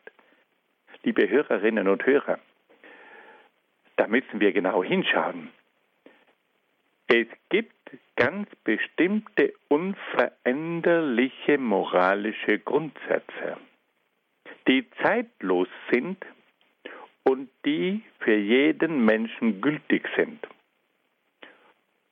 Liebe 1.03 1.29
Hörerinnen 1.29 1.87
und 1.87 2.05
Hörer, 2.05 2.39
da 3.95 4.07
müssen 4.07 4.39
wir 4.39 4.51
genau 4.53 4.83
hinschauen. 4.83 5.49
Es 7.07 7.27
gibt 7.49 7.75
ganz 8.15 8.49
bestimmte 8.63 9.53
unveränderliche 9.67 11.57
moralische 11.57 12.59
Grundsätze, 12.59 13.57
die 14.67 14.89
zeitlos 15.03 15.67
sind 15.91 16.17
und 17.23 17.49
die 17.65 18.01
für 18.19 18.35
jeden 18.35 19.05
Menschen 19.05 19.61
gültig 19.61 20.07
sind. 20.15 20.47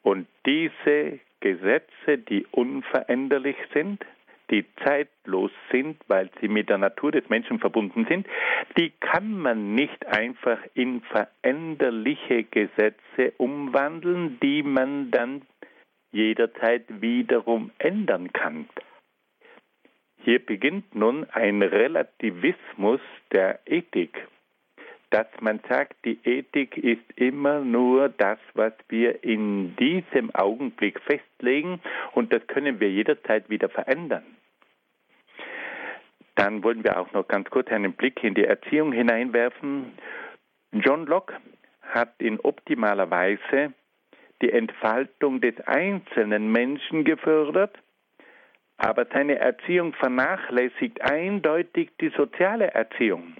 Und 0.04 0.28
diese 0.46 1.20
Gesetze, 1.40 2.18
die 2.18 2.46
unveränderlich 2.52 3.58
sind, 3.74 4.06
die 4.54 4.66
zeitlos 4.84 5.50
sind, 5.72 5.98
weil 6.08 6.30
sie 6.40 6.48
mit 6.48 6.70
der 6.70 6.78
Natur 6.78 7.12
des 7.12 7.28
Menschen 7.28 7.58
verbunden 7.58 8.06
sind, 8.08 8.28
die 8.78 8.92
kann 8.92 9.36
man 9.36 9.74
nicht 9.74 10.06
einfach 10.06 10.60
in 10.76 11.02
veränderliche 11.02 12.44
Gesetze 12.44 13.34
umwandeln, 13.38 14.40
die 14.44 14.62
man 14.62 15.10
dann 15.10 15.42
jederzeit 16.12 16.84
wiederum 17.02 17.72
ändern 17.80 18.32
kann. 18.32 18.70
Hier 20.24 20.38
beginnt 20.38 20.94
nun 20.94 21.26
ein 21.32 21.64
Relativismus 21.64 23.02
der 23.32 23.60
Ethik 23.66 24.28
dass 25.14 25.28
man 25.42 25.60
sagt, 25.70 25.94
die 26.06 26.18
Ethik 26.24 26.76
ist 26.76 27.04
immer 27.18 27.60
nur 27.60 28.10
das, 28.10 28.40
was 28.56 28.74
wir 28.90 29.24
in 29.24 29.76
diesem 29.76 30.34
Augenblick 30.34 31.00
festlegen 31.02 31.80
und 32.14 32.34
das 32.34 32.48
können 32.48 32.80
wir 32.80 32.90
jederzeit 32.90 33.48
wieder 33.48 33.70
verändern. 33.70 34.24
Dann 36.34 36.64
wollen 36.64 36.84
wir 36.84 37.00
auch 37.00 37.14
noch 37.14 37.28
ganz 37.28 37.48
kurz 37.52 37.70
einen 37.70 37.94
Blick 37.94 38.24
in 38.24 38.34
die 38.34 38.44
Erziehung 38.44 38.92
hineinwerfen. 38.92 39.92
John 40.72 41.06
Locke 41.06 41.36
hat 41.84 42.16
in 42.18 42.40
optimaler 42.40 43.12
Weise 43.12 43.72
die 44.42 44.52
Entfaltung 44.52 45.42
des 45.42 45.60
einzelnen 45.68 46.52
Menschen 46.52 47.04
gefördert, 47.04 47.78
aber 48.78 49.06
seine 49.14 49.38
Erziehung 49.38 49.94
vernachlässigt 49.94 51.02
eindeutig 51.02 51.92
die 52.02 52.10
soziale 52.10 52.72
Erziehung. 52.72 53.36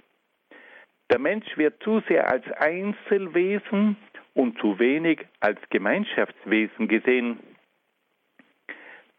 Der 1.10 1.18
Mensch 1.18 1.56
wird 1.56 1.82
zu 1.82 2.00
sehr 2.08 2.28
als 2.28 2.50
Einzelwesen 2.52 3.96
und 4.34 4.58
zu 4.58 4.78
wenig 4.78 5.26
als 5.40 5.60
Gemeinschaftswesen 5.70 6.88
gesehen. 6.88 7.38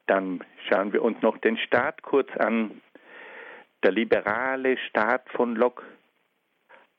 Dann 0.07 0.43
schauen 0.67 0.93
wir 0.93 1.03
uns 1.03 1.21
noch 1.21 1.37
den 1.37 1.57
Staat 1.57 2.01
kurz 2.01 2.29
an. 2.37 2.81
Der 3.83 3.91
liberale 3.91 4.77
Staat 4.77 5.29
von 5.29 5.55
Locke 5.55 5.83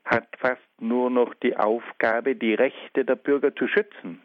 hat 0.04 0.28
fast 0.38 0.62
nur 0.80 1.10
noch 1.10 1.34
die 1.34 1.56
Aufgabe, 1.56 2.36
die 2.36 2.54
Rechte 2.54 3.04
der 3.04 3.16
Bürger 3.16 3.54
zu 3.54 3.66
schützen. 3.66 4.22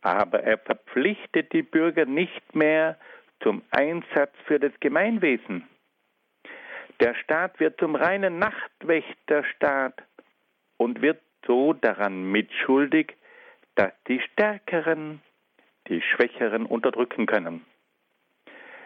Aber 0.00 0.42
er 0.42 0.58
verpflichtet 0.58 1.52
die 1.52 1.62
Bürger 1.62 2.06
nicht 2.06 2.54
mehr 2.54 2.98
zum 3.40 3.62
Einsatz 3.70 4.32
für 4.46 4.58
das 4.58 4.72
Gemeinwesen. 4.80 5.68
Der 7.00 7.14
Staat 7.14 7.60
wird 7.60 7.78
zum 7.78 7.94
reinen 7.94 8.38
Nachtwächterstaat 8.38 10.02
und 10.78 11.02
wird 11.02 11.20
so 11.46 11.74
daran 11.74 12.30
mitschuldig, 12.30 13.14
dass 13.74 13.92
die 14.08 14.20
Stärkeren 14.20 15.20
die 15.88 16.02
Schwächeren 16.02 16.66
unterdrücken 16.66 17.26
können. 17.26 17.64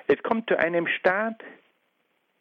Es 0.06 0.22
kommt 0.22 0.48
zu 0.48 0.58
einem 0.58 0.86
Staat, 0.86 1.42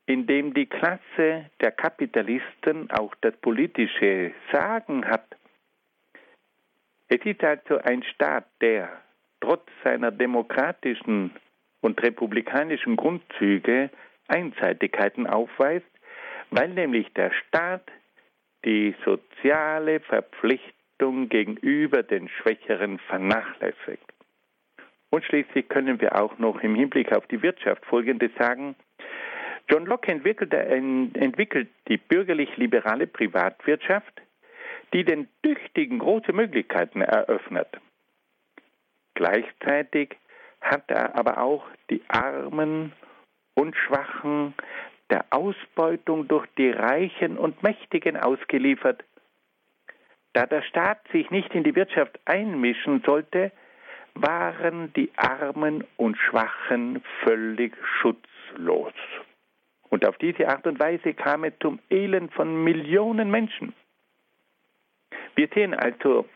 in 0.05 0.25
dem 0.25 0.53
die 0.55 0.65
Klasse 0.65 1.49
der 1.61 1.71
Kapitalisten 1.71 2.89
auch 2.89 3.13
das 3.21 3.35
politische 3.37 4.31
Sagen 4.51 5.05
hat. 5.05 5.35
Es 7.07 7.23
ist 7.23 7.43
also 7.43 7.77
ein 7.77 8.03
Staat, 8.03 8.45
der 8.59 8.89
trotz 9.39 9.67
seiner 9.83 10.11
demokratischen 10.11 11.31
und 11.81 12.01
republikanischen 12.01 12.95
Grundzüge 12.95 13.89
Einseitigkeiten 14.29 15.27
aufweist, 15.27 15.85
weil 16.51 16.69
nämlich 16.69 17.11
der 17.13 17.31
Staat 17.31 17.83
die 18.65 18.95
soziale 19.05 19.99
Verpflichtung 20.01 21.29
gegenüber 21.29 22.03
den 22.03 22.29
Schwächeren 22.29 22.99
vernachlässigt. 22.99 24.03
Und 25.09 25.23
schließlich 25.23 25.67
können 25.69 25.99
wir 26.01 26.21
auch 26.21 26.37
noch 26.37 26.61
im 26.61 26.75
Hinblick 26.75 27.11
auf 27.13 27.25
die 27.27 27.41
Wirtschaft 27.41 27.85
Folgendes 27.85 28.31
sagen. 28.37 28.75
John 29.69 29.85
Locke 29.85 30.11
entwickelt, 30.11 31.69
die 31.87 31.97
bürgerlich-liberale 31.97 33.07
Privatwirtschaft, 33.07 34.21
die 34.93 35.03
den 35.03 35.27
Tüchtigen 35.43 35.99
große 35.99 36.33
Möglichkeiten 36.33 37.01
eröffnet. 37.01 37.67
Gleichzeitig 39.13 40.15
hat 40.61 40.83
er 40.87 41.15
aber 41.17 41.39
auch 41.39 41.65
die 41.89 42.01
Armen 42.07 42.93
und 43.59 43.75
Schwachen 43.75 44.53
der 45.09 45.25
Ausbeutung 45.31 46.29
durch 46.29 46.47
die 46.57 46.69
Reichen 46.69 47.37
und 47.37 47.61
Mächtigen 47.61 48.15
ausgeliefert. 48.15 49.03
Da 50.31 50.45
der 50.45 50.61
Staat 50.61 50.99
sich 51.11 51.29
nicht 51.29 51.53
in 51.53 51.65
die 51.65 51.75
Wirtschaft 51.75 52.17
einmischen 52.23 53.03
sollte, 53.05 53.51
waren 54.13 54.93
die 54.93 55.11
Armen 55.17 55.83
und 55.97 56.17
Schwachen 56.17 57.03
völlig 57.23 57.75
schutzlos. 57.99 58.93
Und 59.89 60.07
auf 60.07 60.17
diese 60.19 60.47
Art 60.47 60.65
und 60.65 60.79
Weise 60.79 61.13
kam 61.13 61.43
es 61.43 61.53
zum 61.59 61.79
Elend 61.89 62.33
von 62.33 62.63
Millionen 62.63 63.29
Menschen. 63.29 63.73
Wir 65.35 65.49
sehen 65.53 65.73
also, 65.73 66.29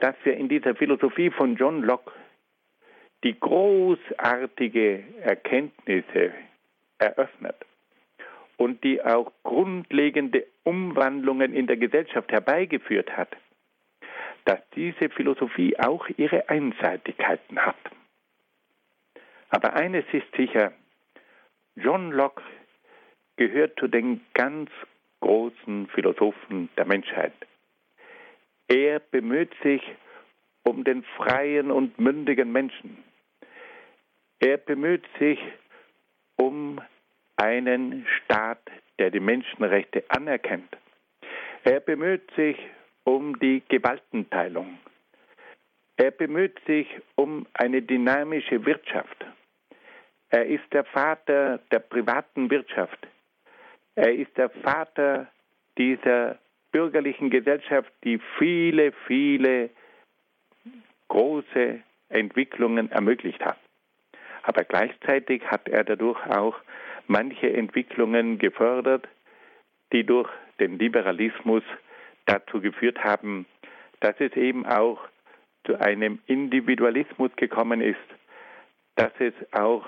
dass 0.00 0.16
wir 0.24 0.36
in 0.36 0.48
dieser 0.48 0.74
Philosophie 0.74 1.30
von 1.30 1.54
John 1.54 1.82
Locke 1.82 2.10
die 3.24 3.38
großartige 3.38 5.04
Erkenntnisse 5.22 6.32
eröffnet 6.98 7.56
und 8.56 8.82
die 8.84 9.02
auch 9.02 9.32
grundlegende 9.42 10.46
Umwandlungen 10.64 11.54
in 11.54 11.66
der 11.66 11.76
Gesellschaft 11.76 12.30
herbeigeführt 12.30 13.16
hat, 13.16 13.36
dass 14.44 14.60
diese 14.74 15.10
Philosophie 15.10 15.78
auch 15.78 16.06
ihre 16.16 16.48
Einseitigkeiten 16.48 17.58
hat. 17.58 17.76
Aber 19.50 19.74
eines 19.74 20.04
ist 20.12 20.34
sicher, 20.36 20.72
John 21.76 22.12
Locke 22.12 22.42
gehört 23.36 23.78
zu 23.78 23.88
den 23.88 24.20
ganz 24.34 24.70
großen 25.20 25.88
Philosophen 25.88 26.68
der 26.76 26.86
Menschheit. 26.86 27.32
Er 28.68 29.00
bemüht 29.00 29.52
sich 29.62 29.82
um 30.62 30.84
den 30.84 31.02
freien 31.16 31.70
und 31.70 31.98
mündigen 31.98 32.52
Menschen. 32.52 33.02
Er 34.42 34.56
bemüht 34.56 35.04
sich 35.18 35.38
um 36.36 36.80
einen 37.36 38.06
Staat, 38.06 38.62
der 38.98 39.10
die 39.10 39.20
Menschenrechte 39.20 40.02
anerkennt. 40.08 40.78
Er 41.62 41.80
bemüht 41.80 42.30
sich 42.36 42.56
um 43.04 43.38
die 43.38 43.62
Gewaltenteilung. 43.68 44.78
Er 45.98 46.10
bemüht 46.10 46.58
sich 46.66 46.86
um 47.16 47.46
eine 47.52 47.82
dynamische 47.82 48.64
Wirtschaft. 48.64 49.26
Er 50.30 50.46
ist 50.46 50.72
der 50.72 50.84
Vater 50.84 51.58
der 51.70 51.80
privaten 51.80 52.50
Wirtschaft. 52.50 53.06
Er 53.94 54.14
ist 54.14 54.34
der 54.38 54.48
Vater 54.48 55.30
dieser 55.76 56.38
bürgerlichen 56.72 57.28
Gesellschaft, 57.28 57.92
die 58.04 58.18
viele, 58.38 58.92
viele 59.06 59.68
große 61.08 61.80
Entwicklungen 62.08 62.90
ermöglicht 62.90 63.44
hat 63.44 63.58
aber 64.42 64.64
gleichzeitig 64.64 65.42
hat 65.46 65.68
er 65.68 65.84
dadurch 65.84 66.24
auch 66.26 66.56
manche 67.06 67.52
Entwicklungen 67.52 68.38
gefördert, 68.38 69.08
die 69.92 70.04
durch 70.04 70.30
den 70.60 70.78
Liberalismus 70.78 71.62
dazu 72.26 72.60
geführt 72.60 73.02
haben, 73.02 73.46
dass 74.00 74.14
es 74.18 74.32
eben 74.36 74.66
auch 74.66 75.00
zu 75.64 75.78
einem 75.80 76.20
Individualismus 76.26 77.30
gekommen 77.36 77.80
ist, 77.80 77.98
dass 78.96 79.12
es 79.18 79.34
auch 79.52 79.84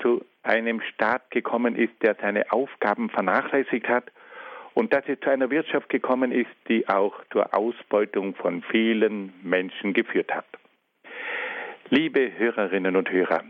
zu 0.00 0.24
einem 0.42 0.80
Staat 0.80 1.30
gekommen 1.30 1.76
ist, 1.76 1.94
der 2.02 2.16
seine 2.20 2.50
Aufgaben 2.52 3.08
vernachlässigt 3.10 3.88
hat 3.88 4.10
und 4.74 4.92
dass 4.92 5.04
es 5.06 5.20
zu 5.20 5.30
einer 5.30 5.50
Wirtschaft 5.50 5.88
gekommen 5.88 6.32
ist, 6.32 6.50
die 6.68 6.88
auch 6.88 7.14
zur 7.30 7.54
Ausbeutung 7.54 8.34
von 8.34 8.62
vielen 8.62 9.32
Menschen 9.42 9.92
geführt 9.92 10.34
hat. 10.34 10.46
Liebe 11.90 12.32
Hörerinnen 12.36 12.96
und 12.96 13.10
Hörer, 13.10 13.42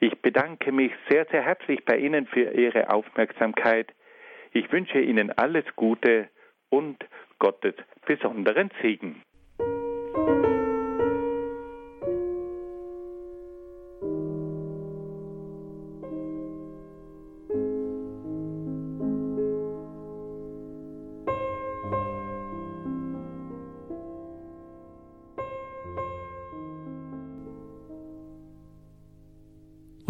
ich 0.00 0.20
bedanke 0.20 0.72
mich 0.72 0.92
sehr, 1.08 1.26
sehr 1.30 1.42
herzlich 1.42 1.84
bei 1.84 1.96
Ihnen 1.96 2.26
für 2.26 2.52
Ihre 2.52 2.90
Aufmerksamkeit. 2.90 3.92
Ich 4.52 4.70
wünsche 4.72 5.00
Ihnen 5.00 5.30
alles 5.30 5.64
Gute 5.76 6.28
und 6.68 7.04
Gottes 7.38 7.74
besonderen 8.06 8.70
Segen. 8.82 9.22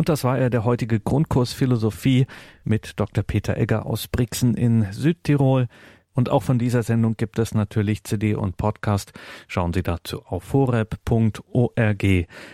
Und 0.05 0.11
das 0.11 0.23
war 0.23 0.39
er, 0.39 0.51
der 0.51 0.67
heutige 0.67 1.01
Grundkurs 1.01 1.55
Philosophie 1.55 2.27
mit 2.63 3.01
Dr. 3.01 3.25
Peter 3.25 3.57
Egger 3.57 3.87
aus 3.87 4.07
Brixen 4.07 4.53
in 4.53 4.93
Südtirol. 4.93 5.67
Und 6.13 6.29
auch 6.29 6.43
von 6.43 6.59
dieser 6.59 6.83
Sendung 6.83 7.17
gibt 7.17 7.39
es 7.39 7.55
natürlich 7.55 8.05
CD 8.05 8.35
und 8.35 8.59
Podcast. 8.59 9.15
Schauen 9.49 9.73
Sie 9.73 9.83
dazu 9.83 10.23
auf 10.27 10.53
horeb.org. 10.53 12.05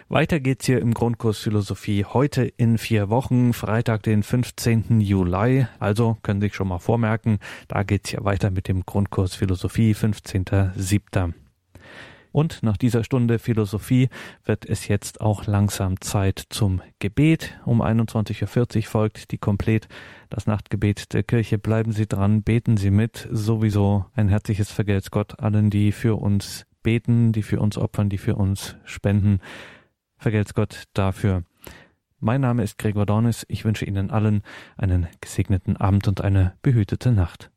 Weiter 0.09 0.38
geht's 0.38 0.66
hier 0.66 0.78
im 0.78 0.94
Grundkurs 0.94 1.40
Philosophie 1.40 2.05
heute 2.05 2.44
in 2.44 2.78
vier 2.78 3.11
Wochen, 3.11 3.53
Freitag, 3.53 4.05
den 4.05 4.22
15. 4.22 5.01
Juli. 5.01 5.66
Also 5.80 6.18
können 6.22 6.40
Sie 6.40 6.46
sich 6.46 6.55
schon 6.55 6.68
mal 6.68 6.78
vormerken, 6.78 7.40
da 7.66 7.82
geht's 7.82 8.12
ja 8.12 8.22
weiter 8.24 8.53
mit 8.53 8.68
dem 8.68 8.86
Grundkurs 8.86 9.34
Philosophie, 9.34 9.92
15.07. 9.92 11.32
Und 12.32 12.62
nach 12.62 12.76
dieser 12.76 13.04
Stunde 13.04 13.38
Philosophie 13.38 14.08
wird 14.44 14.64
es 14.64 14.88
jetzt 14.88 15.20
auch 15.20 15.46
langsam 15.46 16.00
Zeit 16.00 16.44
zum 16.48 16.80
Gebet. 16.98 17.58
Um 17.64 17.82
21.40 17.82 18.76
Uhr 18.76 18.82
folgt 18.82 19.30
die 19.32 19.38
Komplett, 19.38 19.88
das 20.28 20.46
Nachtgebet 20.46 21.12
der 21.12 21.22
Kirche. 21.22 21.58
Bleiben 21.58 21.92
Sie 21.92 22.06
dran, 22.06 22.42
beten 22.42 22.76
Sie 22.76 22.90
mit. 22.90 23.28
Sowieso 23.30 24.06
ein 24.14 24.28
herzliches 24.28 24.70
Vergelt's 24.70 25.10
Gott 25.10 25.40
allen, 25.40 25.70
die 25.70 25.92
für 25.92 26.20
uns 26.20 26.66
beten, 26.82 27.32
die 27.32 27.42
für 27.42 27.60
uns 27.60 27.76
opfern, 27.76 28.08
die 28.08 28.18
für 28.18 28.36
uns 28.36 28.76
spenden. 28.84 29.40
Vergelt's 30.16 30.54
Gott 30.54 30.84
dafür. 30.94 31.44
Mein 32.20 32.42
Name 32.42 32.62
ist 32.62 32.78
Gregor 32.78 33.06
Dornis. 33.06 33.46
Ich 33.48 33.64
wünsche 33.64 33.86
Ihnen 33.86 34.10
allen 34.10 34.42
einen 34.76 35.08
gesegneten 35.20 35.78
Abend 35.78 36.06
und 36.06 36.20
eine 36.20 36.52
behütete 36.62 37.12
Nacht. 37.12 37.50